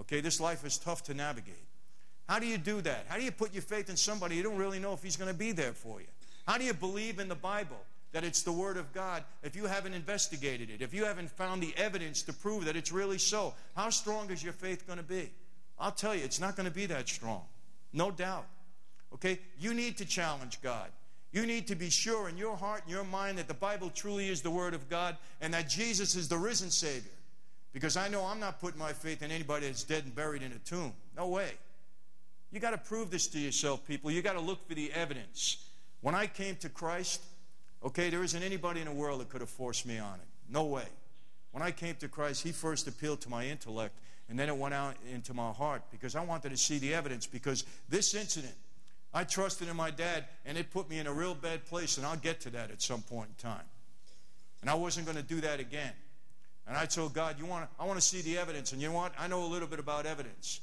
[0.00, 1.54] Okay, this life is tough to navigate.
[2.28, 3.04] How do you do that?
[3.08, 5.30] How do you put your faith in somebody you don't really know if He's going
[5.30, 6.06] to be there for you?
[6.48, 7.78] How do you believe in the Bible
[8.14, 11.60] that it's the Word of God if you haven't investigated it, if you haven't found
[11.60, 13.52] the evidence to prove that it's really so?
[13.76, 15.30] How strong is your faith going to be?
[15.80, 17.42] I'll tell you, it's not going to be that strong.
[17.92, 18.46] No doubt.
[19.14, 19.40] Okay?
[19.58, 20.90] You need to challenge God.
[21.32, 24.28] You need to be sure in your heart and your mind that the Bible truly
[24.28, 27.10] is the Word of God and that Jesus is the risen Savior.
[27.72, 30.52] Because I know I'm not putting my faith in anybody that's dead and buried in
[30.52, 30.92] a tomb.
[31.16, 31.50] No way.
[32.52, 34.12] You got to prove this to yourself, people.
[34.12, 35.66] You got to look for the evidence.
[36.00, 37.20] When I came to Christ,
[37.84, 40.26] okay, there isn't anybody in the world that could have forced me on it.
[40.50, 40.86] No way.
[41.52, 43.94] When I came to Christ, He first appealed to my intellect,
[44.28, 47.26] and then it went out into my heart because I wanted to see the evidence.
[47.26, 48.54] Because this incident,
[49.12, 52.06] I trusted in my dad, and it put me in a real bad place, and
[52.06, 53.64] I'll get to that at some point in time.
[54.62, 55.92] And I wasn't going to do that again.
[56.66, 58.72] And I told God, you want I want to see the evidence.
[58.72, 59.12] And you know what?
[59.18, 60.60] I know a little bit about evidence.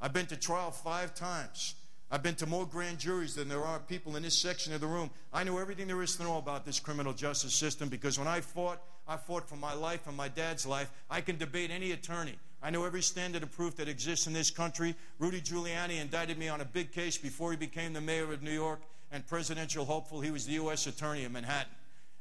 [0.00, 1.74] I've been to trial five times.
[2.12, 4.86] I've been to more grand juries than there are people in this section of the
[4.86, 5.10] room.
[5.32, 8.42] I know everything there is to know about this criminal justice system because when I
[8.42, 10.90] fought, I fought for my life and my dad's life.
[11.08, 12.34] I can debate any attorney.
[12.62, 14.94] I know every standard of proof that exists in this country.
[15.18, 18.52] Rudy Giuliani indicted me on a big case before he became the mayor of New
[18.52, 20.20] York and presidential hopeful.
[20.20, 20.86] He was the U.S.
[20.86, 21.72] attorney in Manhattan.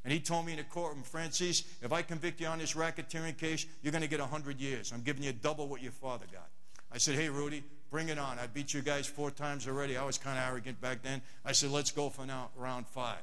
[0.06, 3.38] And he told me in a courtroom, Franzese, if I convict you on this racketeering
[3.38, 4.94] case, you're going to get 100 years.
[4.94, 6.48] I'm giving you double what your father got.
[6.94, 8.40] I said, hey, Rudy, bring it on.
[8.40, 9.98] I beat you guys four times already.
[9.98, 11.22] I was kind of arrogant back then.
[11.46, 13.20] I said, let's go for now, round five.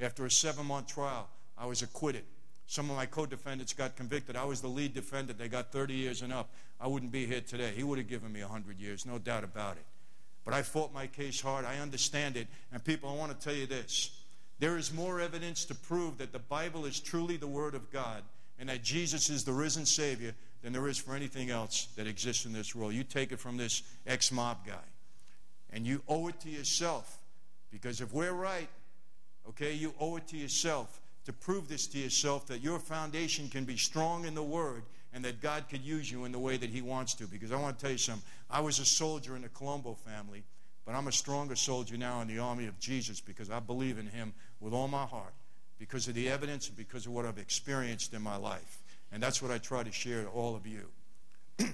[0.00, 2.24] After a seven month trial, I was acquitted.
[2.66, 4.36] Some of my co defendants got convicted.
[4.36, 5.38] I was the lead defendant.
[5.38, 6.48] They got 30 years and up.
[6.80, 7.72] I wouldn't be here today.
[7.76, 9.84] He would have given me 100 years, no doubt about it.
[10.44, 11.66] But I fought my case hard.
[11.66, 12.48] I understand it.
[12.72, 14.10] And people, I want to tell you this
[14.60, 18.22] there is more evidence to prove that the Bible is truly the Word of God
[18.58, 22.44] and that Jesus is the risen Savior than there is for anything else that exists
[22.44, 22.92] in this world.
[22.92, 24.74] You take it from this ex mob guy.
[25.72, 27.18] And you owe it to yourself.
[27.70, 28.68] Because if we're right,
[29.48, 33.64] okay, you owe it to yourself to prove this to yourself that your foundation can
[33.64, 36.70] be strong in the Word and that God could use you in the way that
[36.70, 37.26] He wants to.
[37.26, 38.24] Because I want to tell you something.
[38.50, 40.42] I was a soldier in the Colombo family,
[40.84, 44.06] but I'm a stronger soldier now in the army of Jesus because I believe in
[44.06, 45.34] Him with all my heart
[45.78, 48.78] because of the evidence and because of what I've experienced in my life.
[49.12, 50.86] And that's what I try to share to all of you.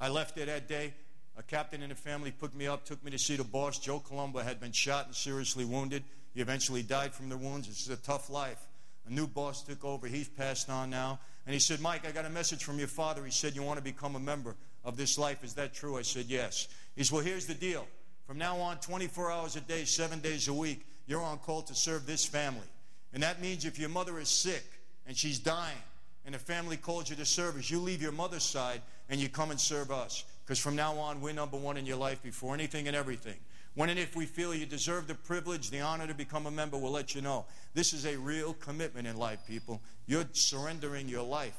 [0.00, 0.94] I left there that day.
[1.38, 3.78] A captain in the family picked me up, took me to see the boss.
[3.78, 6.02] Joe Colombo had been shot and seriously wounded.
[6.34, 7.68] He eventually died from the wounds.
[7.68, 8.58] This is a tough life.
[9.06, 10.06] A new boss took over.
[10.06, 11.18] He's passed on now.
[11.46, 13.24] And he said, Mike, I got a message from your father.
[13.24, 15.44] He said, You want to become a member of this life.
[15.44, 15.96] Is that true?
[15.96, 16.68] I said, Yes.
[16.96, 17.86] He said, Well, here's the deal.
[18.26, 21.74] From now on, 24 hours a day, seven days a week, you're on call to
[21.74, 22.66] serve this family.
[23.12, 24.64] And that means if your mother is sick
[25.06, 25.76] and she's dying
[26.26, 29.52] and the family calls you to service, you leave your mother's side and you come
[29.52, 30.24] and serve us.
[30.44, 33.36] Because from now on, we're number one in your life before anything and everything.
[33.74, 36.76] When and if we feel you deserve the privilege, the honor to become a member,
[36.76, 37.44] we'll let you know.
[37.74, 39.80] This is a real commitment in life, people.
[40.06, 41.56] You're surrendering your life,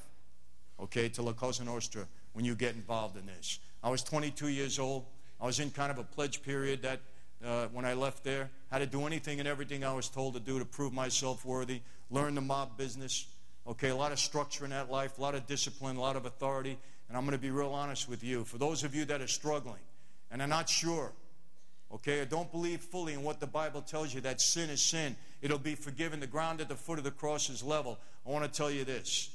[0.81, 3.59] okay, to La Cosa Nostra when you get involved in this.
[3.83, 5.05] I was 22 years old.
[5.39, 6.99] I was in kind of a pledge period that
[7.45, 10.39] uh, when I left there, had to do anything and everything I was told to
[10.39, 13.27] do to prove myself worthy, learn the mob business.
[13.67, 16.25] Okay, a lot of structure in that life, a lot of discipline, a lot of
[16.25, 16.77] authority.
[17.09, 18.45] And I'm going to be real honest with you.
[18.45, 19.81] For those of you that are struggling
[20.31, 21.11] and are not sure,
[21.93, 25.15] okay, or don't believe fully in what the Bible tells you that sin is sin,
[25.41, 26.19] it'll be forgiven.
[26.19, 27.99] The ground at the foot of the cross is level.
[28.25, 29.29] I want to tell you this.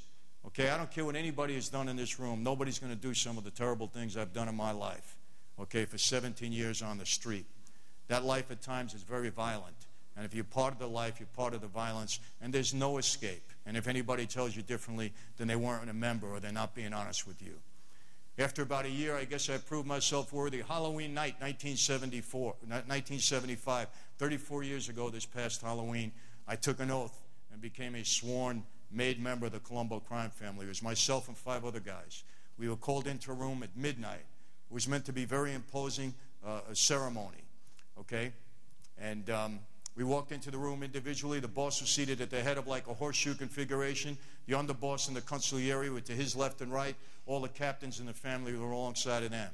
[0.46, 2.42] Okay, I don't care what anybody has done in this room.
[2.42, 5.16] Nobody's going to do some of the terrible things I've done in my life.
[5.60, 7.46] Okay, for 17 years on the street.
[8.08, 9.76] That life at times is very violent.
[10.16, 12.98] And if you're part of the life, you're part of the violence, and there's no
[12.98, 13.51] escape.
[13.66, 16.92] And if anybody tells you differently, then they weren't a member or they're not being
[16.92, 17.54] honest with you.
[18.38, 20.62] After about a year, I guess I proved myself worthy.
[20.62, 26.12] Halloween night, 1974, 1975, 34 years ago this past Halloween,
[26.48, 27.20] I took an oath
[27.52, 30.64] and became a sworn made member of the Colombo crime family.
[30.66, 32.24] It was myself and five other guys.
[32.58, 34.24] We were called into a room at midnight.
[34.70, 37.44] It was meant to be very imposing uh, ceremony,
[38.00, 38.32] okay?
[38.98, 39.60] And um,
[39.94, 41.38] we walked into the room individually.
[41.38, 44.16] The boss was seated at the head of like a horseshoe configuration.
[44.46, 46.96] The underboss and the consigliere were to his left and right.
[47.26, 49.50] All the captains and the family were alongside of them.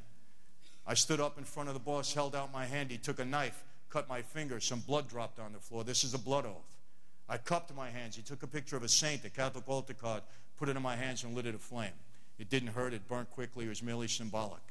[0.86, 2.90] I stood up in front of the boss, held out my hand.
[2.90, 4.60] He took a knife, cut my finger.
[4.60, 5.84] Some blood dropped on the floor.
[5.84, 6.76] This is a blood oath.
[7.28, 8.16] I cupped my hands.
[8.16, 10.22] He took a picture of a saint, a Catholic altar card,
[10.56, 11.92] put it in my hands, and lit it aflame.
[12.38, 12.94] It didn't hurt.
[12.94, 13.66] It burnt quickly.
[13.66, 14.62] It was merely symbolic.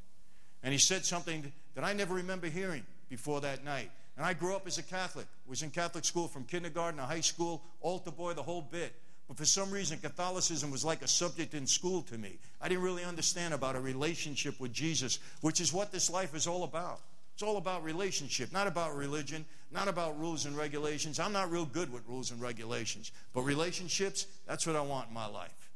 [0.64, 3.92] And he said something that I never remember hearing before that night.
[4.18, 7.22] And I grew up as a Catholic, was in Catholic school from kindergarten to high
[7.22, 8.94] school, altar boy, the whole bit.
[9.28, 12.40] But for some reason, Catholicism was like a subject in school to me.
[12.60, 16.48] I didn't really understand about a relationship with Jesus, which is what this life is
[16.48, 17.02] all about.
[17.34, 21.20] It's all about relationship, not about religion, not about rules and regulations.
[21.20, 23.12] I'm not real good with rules and regulations.
[23.36, 25.70] But relationships, that's what I want in my life.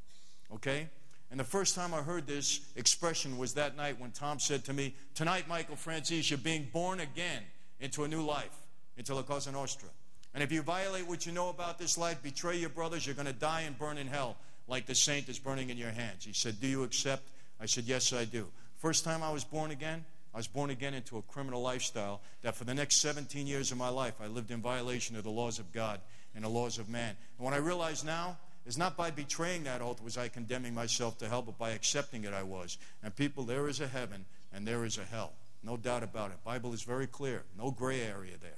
[0.54, 0.88] Okay?
[1.30, 4.72] And the first time I heard this expression was that night when Tom said to
[4.72, 7.42] me, Tonight, Michael Franzese, you're being born again
[7.82, 8.56] into a new life,
[8.96, 9.88] into La Cosa Nostra.
[10.32, 13.26] And if you violate what you know about this life, betray your brothers, you're going
[13.26, 14.36] to die and burn in hell
[14.68, 16.24] like the saint is burning in your hands.
[16.24, 17.28] He said, Do you accept?
[17.60, 18.46] I said, Yes, I do.
[18.78, 22.56] First time I was born again, I was born again into a criminal lifestyle that
[22.56, 25.58] for the next 17 years of my life, I lived in violation of the laws
[25.58, 26.00] of God
[26.34, 27.14] and the laws of man.
[27.36, 31.18] And what I realize now is not by betraying that oath was I condemning myself
[31.18, 32.78] to hell, but by accepting it I was.
[33.02, 35.32] And people, there is a heaven and there is a hell.
[35.62, 36.42] No doubt about it.
[36.44, 37.44] Bible is very clear.
[37.56, 38.50] No gray area there.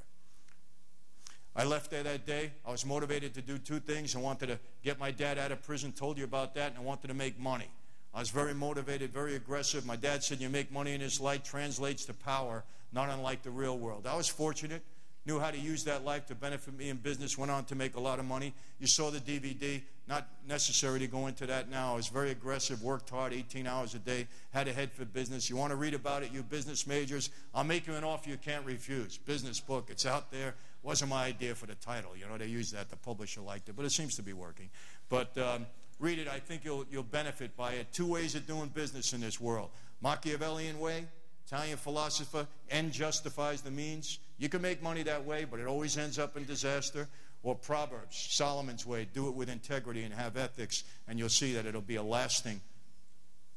[1.57, 2.51] I left there that day.
[2.67, 4.17] I was motivated to do two things.
[4.17, 6.83] I wanted to get my dad out of prison, told you about that, and I
[6.83, 7.69] wanted to make money.
[8.13, 9.87] I was very motivated, very aggressive.
[9.87, 13.51] My dad said, You make money in this life translates to power, not unlike the
[13.51, 14.07] real world.
[14.07, 14.83] I was fortunate
[15.27, 17.97] knew how to use that life to benefit me in business, went on to make
[17.97, 18.53] a lot of money.
[18.79, 21.95] You saw the DVD, not necessary to go into that now.
[21.95, 25.49] I was very aggressive, worked hard, 18 hours a day, had a head for business.
[25.49, 28.37] You want to read about it, you business majors, I'll make you an offer you
[28.37, 29.17] can't refuse.
[29.17, 30.55] Business book, it's out there.
[30.83, 32.11] Wasn't my idea for the title.
[32.15, 34.69] You know, they used that, the publisher liked it, but it seems to be working.
[35.09, 35.67] But um,
[35.99, 37.91] read it, I think you'll, you'll benefit by it.
[37.93, 39.71] Two ways of doing business in this world
[40.03, 41.07] Machiavellian way,
[41.47, 44.19] Italian philosopher, end justifies the means.
[44.39, 47.09] You can make money that way, but it always ends up in disaster.
[47.43, 51.67] Or Proverbs, Solomon's way, do it with integrity and have ethics, and you'll see that
[51.67, 52.61] it'll be a lasting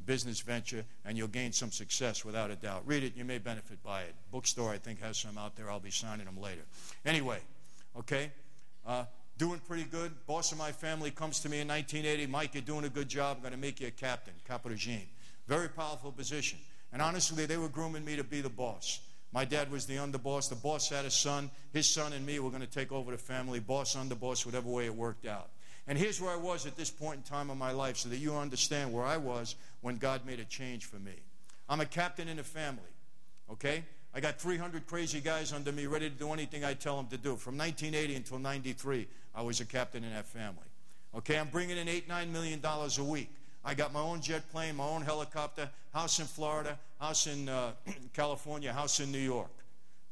[0.08, 2.82] business venture and you'll gain some success without a doubt.
[2.88, 4.16] Read it, you may benefit by it.
[4.32, 5.70] Bookstore, I think, has some out there.
[5.70, 6.62] I'll be signing them later.
[7.06, 7.40] Anyway,
[7.96, 8.32] okay?
[8.86, 9.04] Uh,
[9.38, 10.12] doing pretty good.
[10.26, 12.26] Boss of my family comes to me in 1980.
[12.28, 13.38] Mike, you're doing a good job.
[13.38, 15.08] I'm going to make you a captain, capo regime.
[15.48, 16.58] Very powerful position.
[16.94, 19.02] And honestly, they were grooming me to be the boss.
[19.32, 20.50] My dad was the underboss.
[20.50, 21.52] The boss had a son.
[21.74, 24.86] His son and me were going to take over the family, boss, underboss, whatever way
[24.86, 25.50] it worked out.
[25.88, 28.18] And here's where I was at this point in time of my life so that
[28.18, 31.14] you understand where I was when God made a change for me.
[31.70, 32.82] I'm a captain in a family,
[33.52, 33.84] okay?
[34.14, 37.18] I got 300 crazy guys under me ready to do anything I tell them to
[37.18, 37.36] do.
[37.36, 40.60] From 1980 until 93, I was a captain in that family.
[41.16, 43.30] Okay, I'm bringing in eight, nine million dollars a week.
[43.68, 47.72] I got my own jet plane, my own helicopter, house in Florida, house in uh,
[48.14, 49.52] California, house in New York.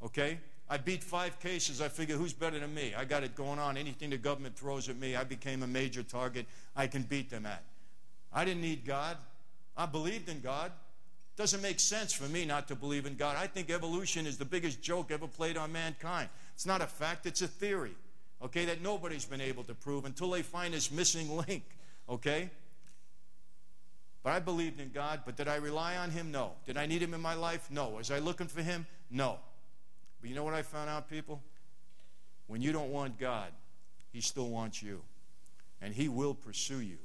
[0.04, 0.40] Okay?
[0.70, 1.80] I beat five cases.
[1.80, 2.94] I figure who's better than me?
[2.94, 3.78] I got it going on.
[3.78, 6.48] Anything the government throws at me, I became a major target.
[6.76, 7.64] I can beat them at.
[8.34, 9.16] I didn't need God.
[9.78, 10.74] I believed in God.
[11.38, 13.38] Doesn't make sense for me not to believe in God.
[13.38, 16.28] I think evolution is the biggest joke ever played on mankind.
[16.56, 17.96] It's not a fact, it's a theory,
[18.44, 21.64] okay, that nobody's been able to prove until they find this missing link,
[22.10, 22.50] okay?
[24.26, 26.32] But I believed in God, but did I rely on Him?
[26.32, 26.54] No.
[26.66, 27.70] Did I need Him in my life?
[27.70, 27.90] No.
[27.90, 28.88] Was I looking for Him?
[29.12, 29.38] No.
[30.20, 31.44] But you know what I found out, people?
[32.48, 33.52] When you don't want God,
[34.12, 35.04] He still wants you.
[35.80, 36.98] And He will pursue you.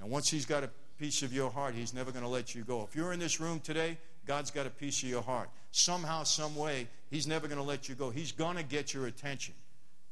[0.00, 2.64] And once He's got a piece of your heart, He's never going to let you
[2.64, 2.84] go.
[2.88, 5.50] If you're in this room today, God's got a piece of your heart.
[5.72, 8.08] Somehow, some way, He's never going to let you go.
[8.08, 9.52] He's going to get your attention,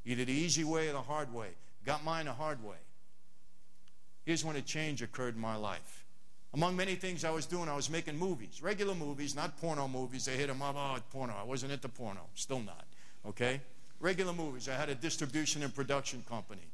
[0.05, 1.53] either the easy way or the hard way.
[1.87, 2.77] Got mine the hard way.
[4.27, 6.05] Here's when a change occurred in my life.
[6.53, 10.25] Among many things I was doing, I was making movies, regular movies, not porno movies.
[10.25, 11.35] They hit them up, oh, porno.
[11.41, 12.85] I wasn't into porno, still not.
[13.25, 13.61] Okay?
[14.01, 14.69] Regular movies.
[14.69, 16.67] I had a distribution and production company.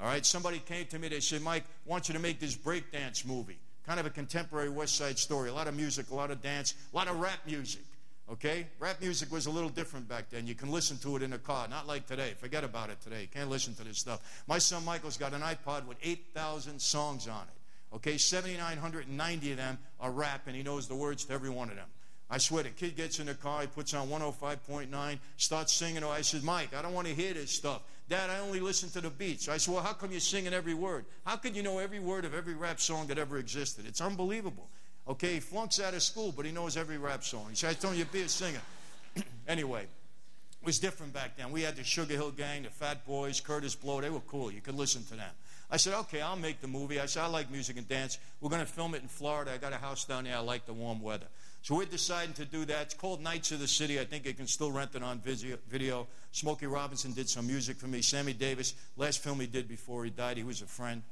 [0.00, 2.56] All right, somebody came to me, they said, Mike, I want you to make this
[2.56, 3.58] breakdance movie.
[3.86, 5.48] Kind of a contemporary West Side story.
[5.48, 7.82] A lot of music, a lot of dance, a lot of rap music.
[8.30, 8.66] Okay?
[8.78, 10.46] Rap music was a little different back then.
[10.46, 12.34] You can listen to it in a car, not like today.
[12.38, 13.22] Forget about it today.
[13.22, 14.42] You can't listen to this stuff.
[14.46, 17.57] My son Michael's got an iPod with 8,000 songs on it.
[17.92, 18.18] Okay?
[18.18, 21.88] 7,990 of them are rap, and he knows the words to every one of them.
[22.30, 26.04] I swear, the kid gets in the car, he puts on 105.9, starts singing.
[26.04, 27.82] I said, Mike, I don't want to hear this stuff.
[28.08, 29.48] Dad, I only listen to the beats.
[29.48, 31.04] I said, Well, how come you're singing every word?
[31.24, 33.86] How could you know every word of every rap song that ever existed?
[33.86, 34.68] It's unbelievable.
[35.06, 37.46] Okay, he flunks out of school, but he knows every rap song.
[37.48, 38.60] He said, I told you, be a singer.
[39.48, 41.50] anyway, it was different back then.
[41.50, 44.00] We had the Sugarhill Gang, the Fat Boys, Kurtis Blow.
[44.02, 44.50] They were cool.
[44.50, 45.30] You could listen to them.
[45.70, 46.98] I said, okay, I'll make the movie.
[46.98, 48.18] I said, I like music and dance.
[48.40, 49.52] We're going to film it in Florida.
[49.52, 50.36] I got a house down there.
[50.36, 51.26] I like the warm weather.
[51.62, 52.82] So we're deciding to do that.
[52.82, 54.00] It's called Knights of the City.
[54.00, 56.06] I think you can still rent it on video.
[56.32, 58.00] Smokey Robinson did some music for me.
[58.00, 61.02] Sammy Davis, last film he did before he died, he was a friend.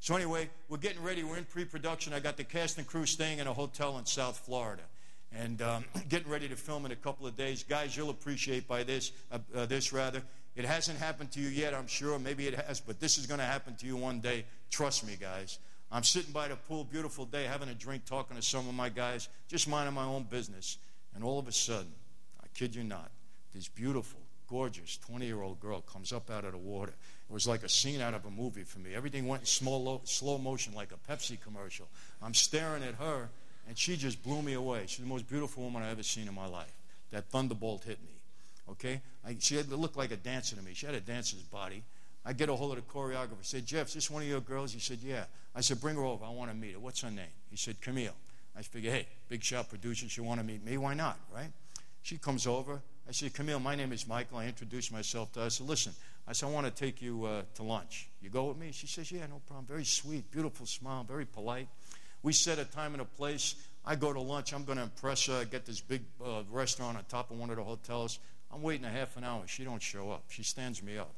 [0.00, 1.22] So anyway, we're getting ready.
[1.22, 2.12] We're in pre-production.
[2.12, 4.82] I got the cast and crew staying in a hotel in South Florida,
[5.32, 7.62] and um, getting ready to film in a couple of days.
[7.62, 10.22] Guys, you'll appreciate by this, uh, uh, this rather.
[10.54, 12.18] It hasn't happened to you yet, I'm sure.
[12.18, 14.44] Maybe it has, but this is going to happen to you one day.
[14.70, 15.58] Trust me, guys.
[15.90, 18.88] I'm sitting by the pool, beautiful day, having a drink, talking to some of my
[18.88, 20.78] guys, just minding my own business.
[21.14, 21.92] And all of a sudden,
[22.42, 23.10] I kid you not,
[23.54, 26.92] this beautiful, gorgeous 20 year old girl comes up out of the water.
[27.28, 28.94] It was like a scene out of a movie for me.
[28.94, 31.88] Everything went in slow, slow motion like a Pepsi commercial.
[32.22, 33.28] I'm staring at her,
[33.68, 34.84] and she just blew me away.
[34.86, 36.72] She's the most beautiful woman I've ever seen in my life.
[37.10, 38.21] That thunderbolt hit me.
[38.68, 39.00] Okay?
[39.26, 40.72] I, she had to look like a dancer to me.
[40.74, 41.82] She had a dancer's body.
[42.24, 43.32] I get a hold of the choreographer.
[43.32, 44.72] I said, Jeff, is this one of your girls?
[44.72, 45.24] He said, Yeah.
[45.54, 46.24] I said, Bring her over.
[46.24, 46.78] I want to meet her.
[46.78, 47.26] What's her name?
[47.50, 48.14] He said, Camille.
[48.56, 50.08] I figured, hey, big shot producer.
[50.08, 50.76] She want to meet me.
[50.76, 51.50] Why not, right?
[52.02, 52.82] She comes over.
[53.08, 54.38] I said, Camille, my name is Michael.
[54.38, 55.46] I introduced myself to her.
[55.46, 55.92] I said, Listen,
[56.28, 58.08] I said, I want to take you uh, to lunch.
[58.20, 58.70] You go with me?
[58.72, 59.66] She says, Yeah, no problem.
[59.66, 61.68] Very sweet, beautiful smile, very polite.
[62.22, 63.56] We set a time and a place.
[63.84, 64.52] I go to lunch.
[64.52, 65.40] I'm going to impress her.
[65.40, 68.20] I get this big uh, restaurant on top of one of the hotels.
[68.52, 69.42] I'm waiting a half an hour.
[69.46, 70.24] She don't show up.
[70.28, 71.14] She stands me up.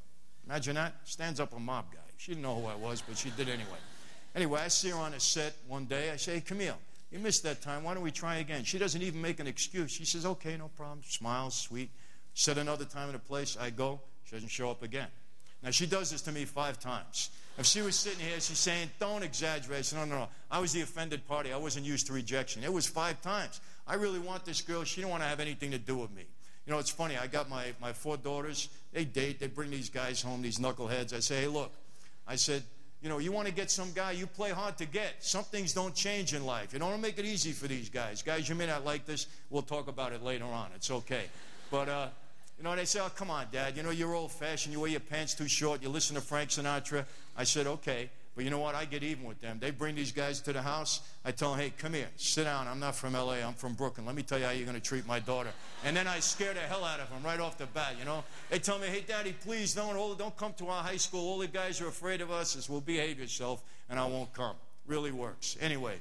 [0.47, 0.95] Imagine that.
[1.05, 1.99] Stands up a mob guy.
[2.17, 3.79] She didn't know who I was, but she did anyway.
[4.35, 6.11] Anyway, I see her on a set one day.
[6.11, 6.79] I say, hey, Camille,
[7.11, 7.85] you missed that time.
[7.85, 8.65] Why don't we try again?
[8.65, 9.91] She doesn't even make an excuse.
[9.91, 11.01] She says, okay, no problem.
[11.05, 11.91] Smiles, sweet.
[12.35, 13.57] Set another time and a place.
[13.61, 14.01] I go.
[14.25, 15.09] She doesn't show up again.
[15.63, 17.31] Now, she does this to me five times.
[17.57, 19.85] If she was sitting here, she's saying, don't exaggerate.
[19.85, 20.29] Said, no, no, no.
[20.51, 21.53] I was the offended party.
[21.53, 22.65] I wasn't used to rejection.
[22.65, 23.61] It was five times.
[23.87, 24.83] I really want this girl.
[24.85, 26.25] She don't want to have anything to do with me.
[26.67, 27.17] You know, it's funny.
[27.17, 28.69] I got my, my four daughters.
[28.93, 29.39] They date.
[29.39, 31.15] They bring these guys home, these knuckleheads.
[31.15, 31.73] I say, hey, look.
[32.27, 32.63] I said,
[33.03, 35.23] you know, you want to get some guy, you play hard to get.
[35.23, 36.73] Some things don't change in life.
[36.73, 38.23] You don't make it easy for these guys.
[38.23, 39.27] Guys, you may not like this.
[39.51, 40.69] We'll talk about it later on.
[40.75, 41.25] It's okay.
[41.71, 42.09] But, uh,
[42.57, 43.77] you know, they say, oh, come on, Dad.
[43.77, 44.73] You know, you're old fashioned.
[44.73, 45.83] You wear your pants too short.
[45.83, 47.05] You listen to Frank Sinatra.
[47.37, 48.09] I said, okay.
[48.35, 48.75] But you know what?
[48.75, 49.59] I get even with them.
[49.61, 51.01] They bring these guys to the house.
[51.25, 52.67] I tell them, hey, come here, sit down.
[52.67, 53.35] I'm not from LA.
[53.35, 54.07] I'm from Brooklyn.
[54.07, 55.51] Let me tell you how you're going to treat my daughter.
[55.85, 58.25] And then I scare the hell out of them right off the bat, you know.
[58.51, 61.21] They tell me, hey, Daddy, please don't, don't come to our high school.
[61.21, 62.57] All the guys are afraid of us.
[62.57, 64.57] As well, behave yourself, and I won't come.
[64.87, 65.57] Really works.
[65.61, 66.01] Anyway,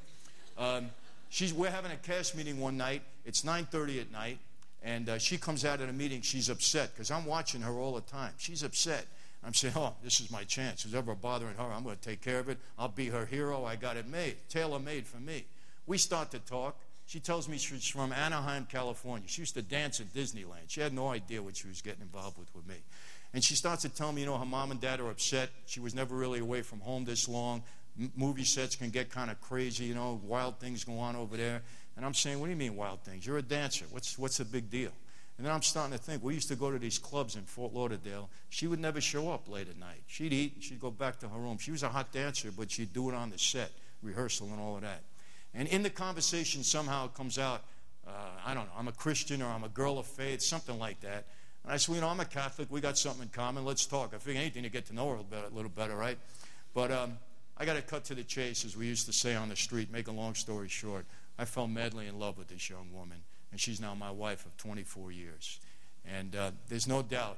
[0.57, 0.89] um,
[1.29, 3.03] she's, we're having a cast meeting one night.
[3.25, 4.39] It's 9.30 at night.
[4.81, 6.21] And uh, she comes out of the meeting.
[6.21, 8.34] She's upset because I'm watching her all the time.
[8.38, 9.05] She's upset.
[9.45, 10.83] I'm saying, oh, this is my chance.
[10.83, 12.57] Who's ever bothering her, I'm going to take care of it.
[12.77, 13.65] I'll be her hero.
[13.65, 15.45] I got it made, tailor made for me.
[15.85, 16.77] We start to talk.
[17.05, 19.27] She tells me she's from Anaheim, California.
[19.27, 20.67] She used to dance at Disneyland.
[20.67, 22.75] She had no idea what she was getting involved with with me.
[23.33, 25.49] And she starts to tell me, you know, her mom and dad are upset.
[25.65, 27.63] She was never really away from home this long.
[27.99, 31.35] M- movie sets can get kind of crazy, you know, wild things go on over
[31.35, 31.61] there.
[31.97, 33.25] And I'm saying, what do you mean wild things?
[33.25, 33.85] You're a dancer.
[33.89, 34.91] What's, what's the big deal?
[35.38, 37.73] And then I'm starting to think, we used to go to these clubs in Fort
[37.73, 38.29] Lauderdale.
[38.49, 40.03] She would never show up late at night.
[40.05, 41.57] She'd eat, and she'd go back to her room.
[41.57, 43.71] She was a hot dancer, but she'd do it on the set,
[44.03, 45.01] rehearsal and all of that.
[45.55, 47.63] And in the conversation, somehow it comes out,
[48.07, 48.11] uh,
[48.45, 51.25] I don't know, I'm a Christian or I'm a girl of faith, something like that.
[51.63, 52.69] And I said, you know, I'm a Catholic.
[52.69, 53.65] We got something in common.
[53.65, 54.13] Let's talk.
[54.13, 56.17] I figure anything to get to know her a little better, a little better right?
[56.73, 57.17] But um,
[57.57, 59.91] I got to cut to the chase, as we used to say on the street,
[59.91, 61.05] make a long story short.
[61.38, 63.17] I fell madly in love with this young woman,
[63.53, 65.59] and she's now my wife of 24 years.
[66.11, 67.37] And uh, there's no doubt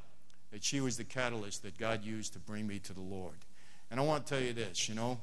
[0.54, 3.36] that she was the catalyst that God used to bring me to the Lord.
[3.92, 5.20] And I want to tell you this, you know,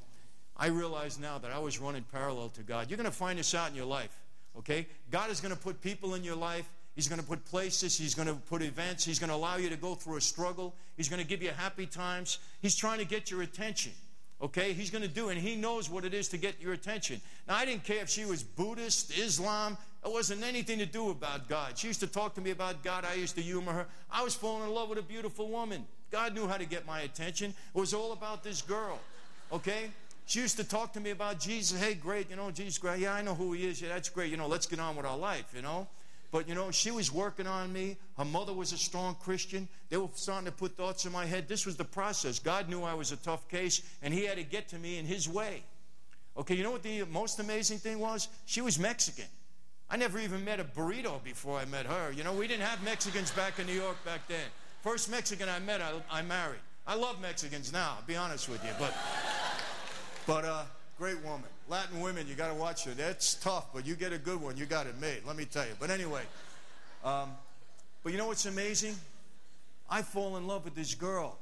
[0.55, 2.91] I realize now that I was running parallel to God.
[2.91, 4.15] You're going to find this out in your life,
[4.59, 4.85] okay?
[5.09, 6.69] God is going to put people in your life.
[6.95, 7.97] He's going to put places.
[7.97, 9.03] He's going to put events.
[9.03, 10.75] He's going to allow you to go through a struggle.
[10.95, 12.37] He's going to give you happy times.
[12.61, 13.93] He's trying to get your attention.
[14.43, 14.73] Okay?
[14.73, 17.21] He's going to do and he knows what it is to get your attention.
[17.47, 19.77] Now, I didn't care if she was Buddhist, Islam.
[20.05, 21.77] It wasn't anything to do about God.
[21.77, 23.05] She used to talk to me about God.
[23.05, 23.85] I used to humor her.
[24.11, 25.85] I was falling in love with a beautiful woman.
[26.11, 27.53] God knew how to get my attention.
[27.73, 28.99] It was all about this girl.
[29.51, 29.89] Okay?
[30.25, 31.79] She used to talk to me about Jesus.
[31.79, 32.99] Hey, great, you know, Jesus, great.
[32.99, 33.81] Yeah, I know who he is.
[33.81, 34.29] Yeah, that's great.
[34.29, 35.87] You know, let's get on with our life, you know.
[36.33, 37.95] But, you know, she was working on me.
[38.17, 39.69] Her mother was a strong Christian.
[39.89, 41.47] They were starting to put thoughts in my head.
[41.47, 42.39] This was the process.
[42.39, 45.05] God knew I was a tough case, and He had to get to me in
[45.05, 45.61] His way.
[46.35, 48.29] Okay, you know what the most amazing thing was?
[48.47, 49.27] She was Mexican.
[49.91, 52.11] I never even met a burrito before I met her.
[52.11, 54.47] You know, we didn't have Mexicans back in New York back then.
[54.81, 56.61] First Mexican I met, I, I married.
[56.87, 58.71] I love Mexicans now, I'll be honest with you.
[58.79, 58.95] But,
[60.25, 60.63] but uh,
[60.97, 61.52] great woman.
[61.67, 62.91] Latin women, you got to watch her.
[62.91, 65.65] That's tough, but you get a good one, you got it made, let me tell
[65.65, 65.73] you.
[65.79, 66.23] But anyway,
[67.03, 67.31] um,
[68.03, 68.95] but you know what's amazing?
[69.89, 71.37] I fall in love with this girl,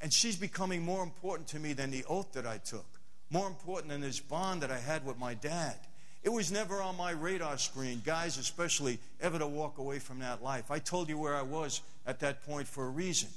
[0.00, 2.86] and she's becoming more important to me than the oath that I took,
[3.30, 5.76] more important than this bond that I had with my dad.
[6.22, 10.42] It was never on my radar screen, guys especially, ever to walk away from that
[10.42, 10.70] life.
[10.70, 13.28] I told you where I was at that point for a reason.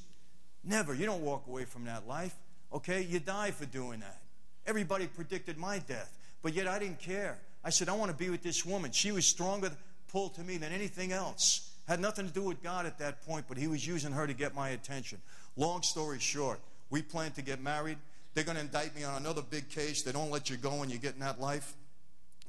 [0.64, 0.94] Never.
[0.94, 2.34] You don't walk away from that life,
[2.72, 3.02] okay?
[3.02, 4.22] You die for doing that.
[4.68, 7.40] Everybody predicted my death, but yet I didn't care.
[7.64, 8.92] I said, I want to be with this woman.
[8.92, 9.72] She was stronger
[10.12, 11.72] pulled to me than anything else.
[11.88, 14.34] Had nothing to do with God at that point, but He was using her to
[14.34, 15.20] get my attention.
[15.56, 16.60] Long story short,
[16.90, 17.98] we plan to get married.
[18.34, 20.04] They're going to indict me on another big case.
[20.04, 21.76] They don't let you go when you get in that life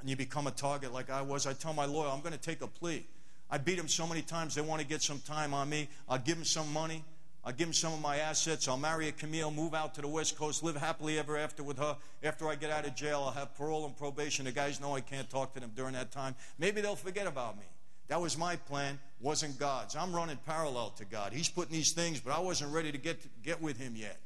[0.01, 1.47] and you become a target like I was.
[1.47, 3.07] I tell my lawyer, I'm going to take a plea.
[3.51, 5.89] I beat them so many times, they want to get some time on me.
[6.09, 7.03] I'll give them some money.
[7.49, 8.69] I'll give him some of my assets.
[8.69, 11.79] I'll marry a Camille, move out to the West Coast, live happily ever after with
[11.79, 11.97] her.
[12.23, 14.45] After I get out of jail, I'll have parole and probation.
[14.45, 16.35] The guys know I can't talk to them during that time.
[16.59, 17.65] Maybe they'll forget about me.
[18.09, 19.97] That was my plan, wasn't God's.
[19.97, 21.33] I'm running parallel to God.
[21.33, 24.19] He's putting these things, but I wasn't ready to get, to, get with Him yet.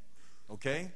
[0.51, 0.91] Okay?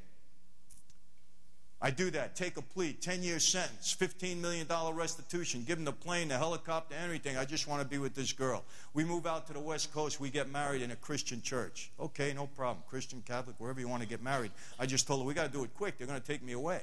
[1.81, 2.35] I do that.
[2.35, 6.95] Take a plea, 10 year sentence, $15 million restitution, give him the plane, the helicopter,
[6.95, 7.37] anything.
[7.37, 8.65] I just want to be with this girl.
[8.95, 11.91] We move out to the West Coast, we get married in a Christian church.
[12.01, 12.83] Okay, no problem.
[12.89, 14.53] Christian, Catholic, wherever you want to get married.
[14.79, 15.99] I just told her, we got to do it quick.
[15.99, 16.81] They're going to take me away.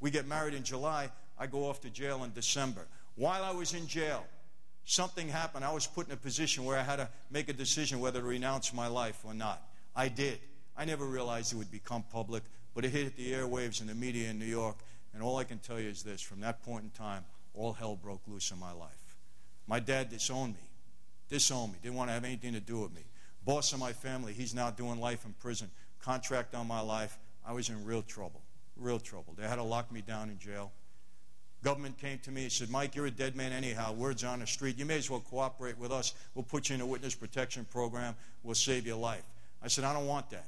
[0.00, 1.10] We get married in July.
[1.38, 2.86] I go off to jail in December.
[3.16, 4.26] While I was in jail,
[4.84, 5.64] something happened.
[5.64, 8.26] I was put in a position where I had to make a decision whether to
[8.26, 9.62] renounce my life or not.
[9.96, 10.38] I did.
[10.76, 12.42] I never realized it would become public.
[12.74, 14.76] But it hit the airwaves and the media in New York.
[15.12, 17.96] And all I can tell you is this from that point in time, all hell
[17.96, 18.90] broke loose in my life.
[19.66, 20.60] My dad disowned me,
[21.28, 23.02] disowned me, didn't want to have anything to do with me.
[23.44, 25.70] Boss of my family, he's now doing life in prison.
[26.00, 27.18] Contract on my life.
[27.46, 28.42] I was in real trouble,
[28.76, 29.34] real trouble.
[29.36, 30.72] They had to lock me down in jail.
[31.62, 33.92] Government came to me and said, Mike, you're a dead man anyhow.
[33.92, 34.78] Words on the street.
[34.78, 36.12] You may as well cooperate with us.
[36.34, 38.14] We'll put you in a witness protection program.
[38.42, 39.24] We'll save your life.
[39.62, 40.44] I said, I don't want that.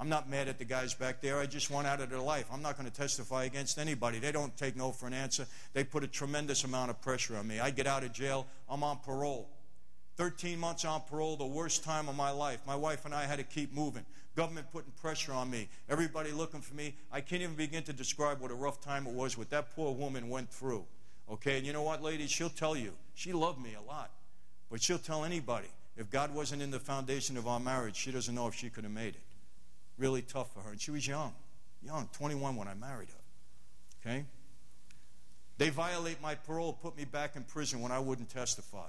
[0.00, 1.38] I'm not mad at the guys back there.
[1.38, 2.46] I just want out of their life.
[2.52, 4.20] I'm not going to testify against anybody.
[4.20, 5.46] They don't take no for an answer.
[5.72, 7.58] They put a tremendous amount of pressure on me.
[7.58, 9.48] I get out of jail, I'm on parole.
[10.16, 12.60] 13 months on parole, the worst time of my life.
[12.66, 14.04] My wife and I had to keep moving.
[14.36, 15.68] Government putting pressure on me.
[15.88, 16.94] Everybody looking for me.
[17.10, 19.92] I can't even begin to describe what a rough time it was what that poor
[19.92, 20.84] woman went through.
[21.30, 22.30] Okay, and you know what, ladies?
[22.30, 22.92] She'll tell you.
[23.14, 24.12] She loved me a lot.
[24.70, 25.68] But she'll tell anybody.
[25.96, 28.84] If God wasn't in the foundation of our marriage, she doesn't know if she could
[28.84, 29.22] have made it
[29.98, 30.70] really tough for her.
[30.70, 31.34] And she was young,
[31.82, 34.10] young, 21 when I married her.
[34.10, 34.24] Okay?
[35.58, 38.88] They violate my parole, put me back in prison when I wouldn't testify.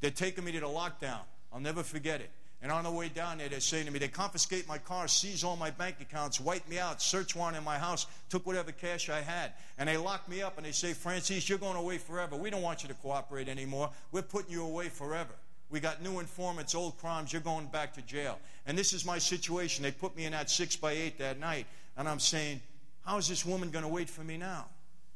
[0.00, 1.20] They're taking me to the lockdown.
[1.52, 2.30] I'll never forget it.
[2.62, 5.44] And on the way down there, they're saying to me, they confiscate my car, seize
[5.44, 9.10] all my bank accounts, wipe me out, search warrant in my house, took whatever cash
[9.10, 9.52] I had.
[9.78, 12.34] And they lock me up and they say, Franzese, you're going away forever.
[12.34, 13.90] We don't want you to cooperate anymore.
[14.10, 15.34] We're putting you away forever.
[15.70, 17.32] We got new informants, old crimes.
[17.32, 18.38] You're going back to jail.
[18.66, 19.82] And this is my situation.
[19.82, 22.60] They put me in that six by eight that night, and I'm saying,
[23.04, 24.66] how is this woman going to wait for me now?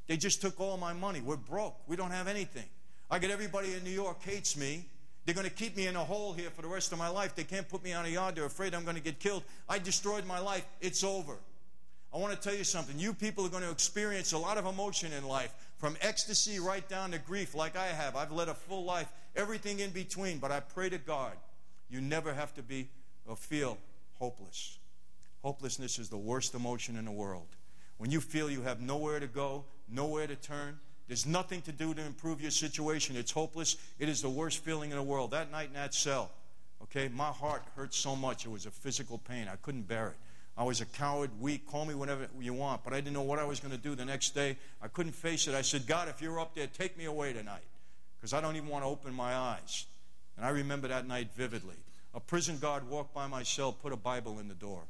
[0.06, 1.20] They just took all my money.
[1.20, 1.76] We're broke.
[1.86, 2.66] We don't have anything.
[3.10, 4.84] I get everybody in New York hates me.
[5.24, 7.34] They're going to keep me in a hole here for the rest of my life.
[7.34, 8.34] They can't put me on a yard.
[8.36, 9.44] They're afraid I'm going to get killed.
[9.68, 10.64] I destroyed my life.
[10.80, 11.36] It's over.
[12.12, 12.98] I want to tell you something.
[12.98, 16.86] You people are going to experience a lot of emotion in life, from ecstasy right
[16.90, 18.14] down to grief, like I have.
[18.14, 20.38] I've led a full life, everything in between.
[20.38, 21.32] But I pray to God,
[21.88, 22.88] you never have to be
[23.26, 23.78] or feel
[24.18, 24.78] hopeless.
[25.42, 27.46] Hopelessness is the worst emotion in the world.
[27.96, 30.78] When you feel you have nowhere to go, nowhere to turn,
[31.08, 34.90] there's nothing to do to improve your situation, it's hopeless, it is the worst feeling
[34.90, 35.30] in the world.
[35.30, 36.30] That night in that cell,
[36.82, 39.48] okay, my heart hurt so much, it was a physical pain.
[39.50, 40.16] I couldn't bear it.
[40.56, 43.38] I was a coward, weak, call me whatever you want, but I didn't know what
[43.38, 44.56] I was going to do the next day.
[44.82, 45.54] I couldn't face it.
[45.54, 47.64] I said, God, if you're up there, take me away tonight,
[48.18, 49.86] because I don't even want to open my eyes.
[50.36, 51.76] And I remember that night vividly.
[52.14, 54.82] A prison guard walked by my cell, put a Bible in the door.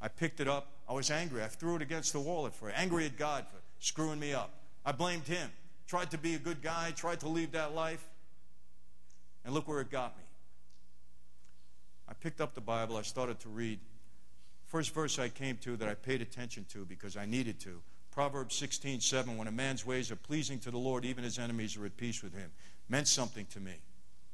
[0.00, 0.68] I picked it up.
[0.88, 1.42] I was angry.
[1.42, 4.50] I threw it against the wall at first, angry at God for screwing me up.
[4.84, 5.50] I blamed him.
[5.86, 8.04] Tried to be a good guy, tried to leave that life.
[9.44, 10.24] And look where it got me.
[12.08, 13.78] I picked up the Bible, I started to read.
[14.66, 17.80] First verse I came to that I paid attention to because I needed to.
[18.10, 21.76] Proverbs 16, 7, when a man's ways are pleasing to the Lord, even his enemies
[21.76, 22.50] are at peace with him,
[22.88, 23.74] meant something to me.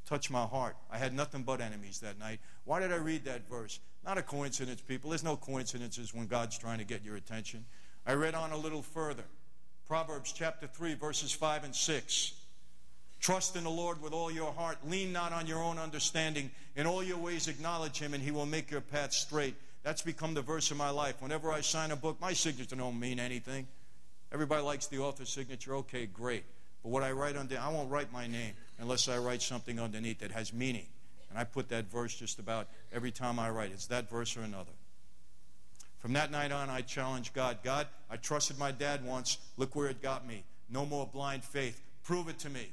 [0.06, 0.76] Touched my heart.
[0.90, 2.40] I had nothing but enemies that night.
[2.64, 3.80] Why did I read that verse?
[4.04, 5.10] Not a coincidence, people.
[5.10, 7.64] There's no coincidences when God's trying to get your attention.
[8.06, 9.24] I read on a little further.
[9.86, 12.34] Proverbs chapter 3, verses 5 and 6.
[13.20, 14.78] Trust in the Lord with all your heart.
[14.88, 16.50] Lean not on your own understanding.
[16.74, 19.54] In all your ways, acknowledge Him, and He will make your path straight.
[19.82, 21.20] That's become the verse of my life.
[21.20, 23.66] Whenever I sign a book, my signature don't mean anything.
[24.32, 25.74] Everybody likes the author's signature.
[25.76, 26.44] Okay, great.
[26.82, 30.20] But what I write under, I won't write my name unless I write something underneath
[30.20, 30.86] that has meaning.
[31.30, 33.70] And I put that verse just about every time I write.
[33.72, 34.72] It's that verse or another.
[35.98, 37.58] From that night on, I challenged God.
[37.62, 39.38] God, I trusted my dad once.
[39.56, 40.44] Look where it got me.
[40.68, 41.80] No more blind faith.
[42.02, 42.72] Prove it to me.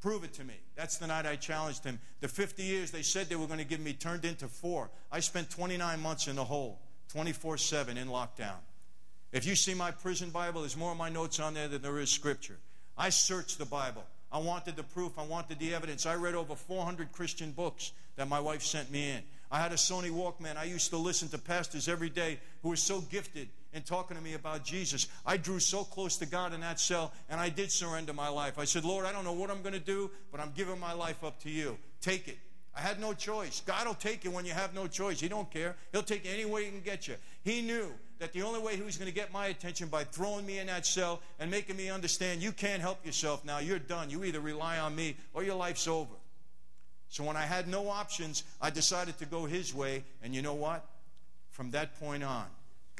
[0.00, 0.54] Prove it to me.
[0.76, 1.98] That's the night I challenged him.
[2.20, 4.90] The 50 years they said they were going to give me turned into four.
[5.12, 6.80] I spent 29 months in the hole,
[7.12, 8.56] 24 7 in lockdown.
[9.32, 11.98] If you see my prison Bible, there's more of my notes on there than there
[11.98, 12.58] is scripture.
[12.96, 14.04] I searched the Bible.
[14.32, 15.18] I wanted the proof.
[15.18, 16.06] I wanted the evidence.
[16.06, 19.22] I read over 400 Christian books that my wife sent me in.
[19.50, 20.56] I had a Sony Walkman.
[20.56, 24.22] I used to listen to pastors every day who were so gifted in talking to
[24.22, 25.06] me about Jesus.
[25.24, 28.58] I drew so close to God in that cell, and I did surrender my life.
[28.58, 30.92] I said, Lord, I don't know what I'm going to do, but I'm giving my
[30.92, 31.78] life up to you.
[32.00, 32.38] Take it.
[32.74, 33.62] I had no choice.
[33.66, 35.20] God will take you when you have no choice.
[35.20, 35.76] He don't care.
[35.92, 37.14] He'll take you any way he can get you.
[37.42, 40.46] He knew that the only way he was going to get my attention by throwing
[40.46, 43.58] me in that cell and making me understand you can't help yourself now.
[43.58, 44.08] You're done.
[44.08, 46.14] You either rely on me or your life's over.
[47.08, 50.04] So when I had no options, I decided to go his way.
[50.22, 50.86] And you know what?
[51.50, 52.46] From that point on,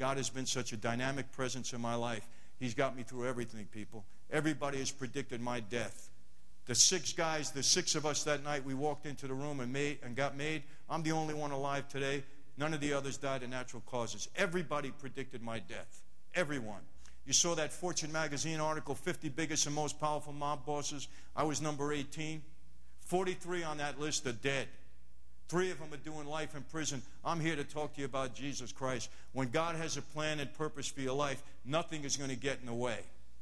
[0.01, 2.27] God has been such a dynamic presence in my life.
[2.59, 4.03] He's got me through everything, people.
[4.31, 6.09] Everybody has predicted my death.
[6.65, 9.71] The six guys, the six of us that night, we walked into the room and
[9.71, 10.63] made and got made.
[10.89, 12.23] I'm the only one alive today.
[12.57, 14.27] None of the others died of natural causes.
[14.35, 16.01] Everybody predicted my death.
[16.33, 16.81] Everyone.
[17.27, 21.09] You saw that Fortune magazine article, 50 biggest and most powerful mob bosses.
[21.35, 22.41] I was number 18.
[23.05, 24.67] 43 on that list are dead.
[25.51, 27.01] Three of them are doing life in prison.
[27.25, 29.09] I'm here to talk to you about Jesus Christ.
[29.33, 32.59] When God has a plan and purpose for your life, nothing is going to get
[32.61, 32.99] in the way.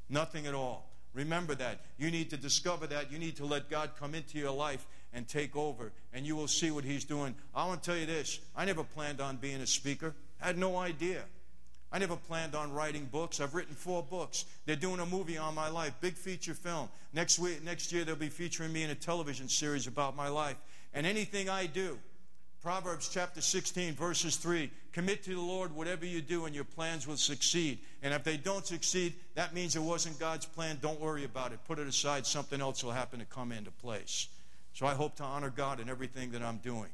[0.09, 0.89] Nothing at all.
[1.13, 1.81] Remember that.
[1.99, 3.11] You need to discover that.
[3.11, 6.47] You need to let God come into your life and take over, and you will
[6.47, 7.35] see what He's doing.
[7.53, 10.57] I want to tell you this I never planned on being a speaker, I had
[10.57, 11.21] no idea.
[11.91, 13.39] I never planned on writing books.
[13.39, 14.45] I've written four books.
[14.65, 16.87] They're doing a movie on my life, big feature film.
[17.13, 20.57] Next week, next year they'll be featuring me in a television series about my life.
[20.93, 21.97] And anything I do,
[22.61, 27.07] Proverbs chapter 16, verses 3 commit to the Lord whatever you do, and your plans
[27.07, 27.79] will succeed.
[28.03, 30.77] And if they don't succeed, that means it wasn't God's plan.
[30.81, 31.59] Don't worry about it.
[31.67, 32.25] Put it aside.
[32.25, 34.27] Something else will happen to come into place.
[34.73, 36.89] So I hope to honor God in everything that I'm doing.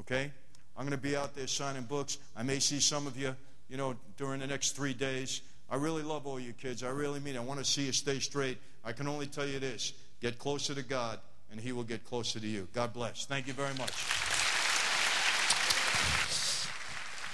[0.00, 0.32] Okay?
[0.76, 2.18] I'm going to be out there signing books.
[2.36, 3.36] I may see some of you
[3.68, 5.42] you know, during the next three days.
[5.70, 6.82] I really love all you kids.
[6.82, 7.38] I really mean it.
[7.38, 8.58] I want to see you stay straight.
[8.84, 11.18] I can only tell you this get closer to God,
[11.50, 12.68] and He will get closer to you.
[12.72, 13.26] God bless.
[13.26, 13.92] Thank you very much.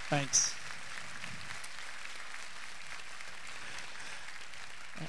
[0.08, 0.54] Thanks.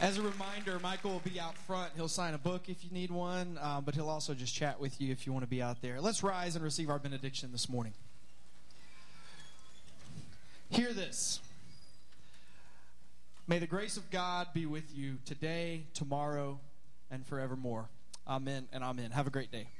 [0.01, 1.93] As a reminder, Michael will be out front.
[1.95, 4.99] He'll sign a book if you need one, uh, but he'll also just chat with
[4.99, 6.01] you if you want to be out there.
[6.01, 7.93] Let's rise and receive our benediction this morning.
[10.69, 11.39] Hear this.
[13.47, 16.59] May the grace of God be with you today, tomorrow,
[17.09, 17.87] and forevermore.
[18.27, 19.11] Amen and amen.
[19.11, 19.76] Have a great day.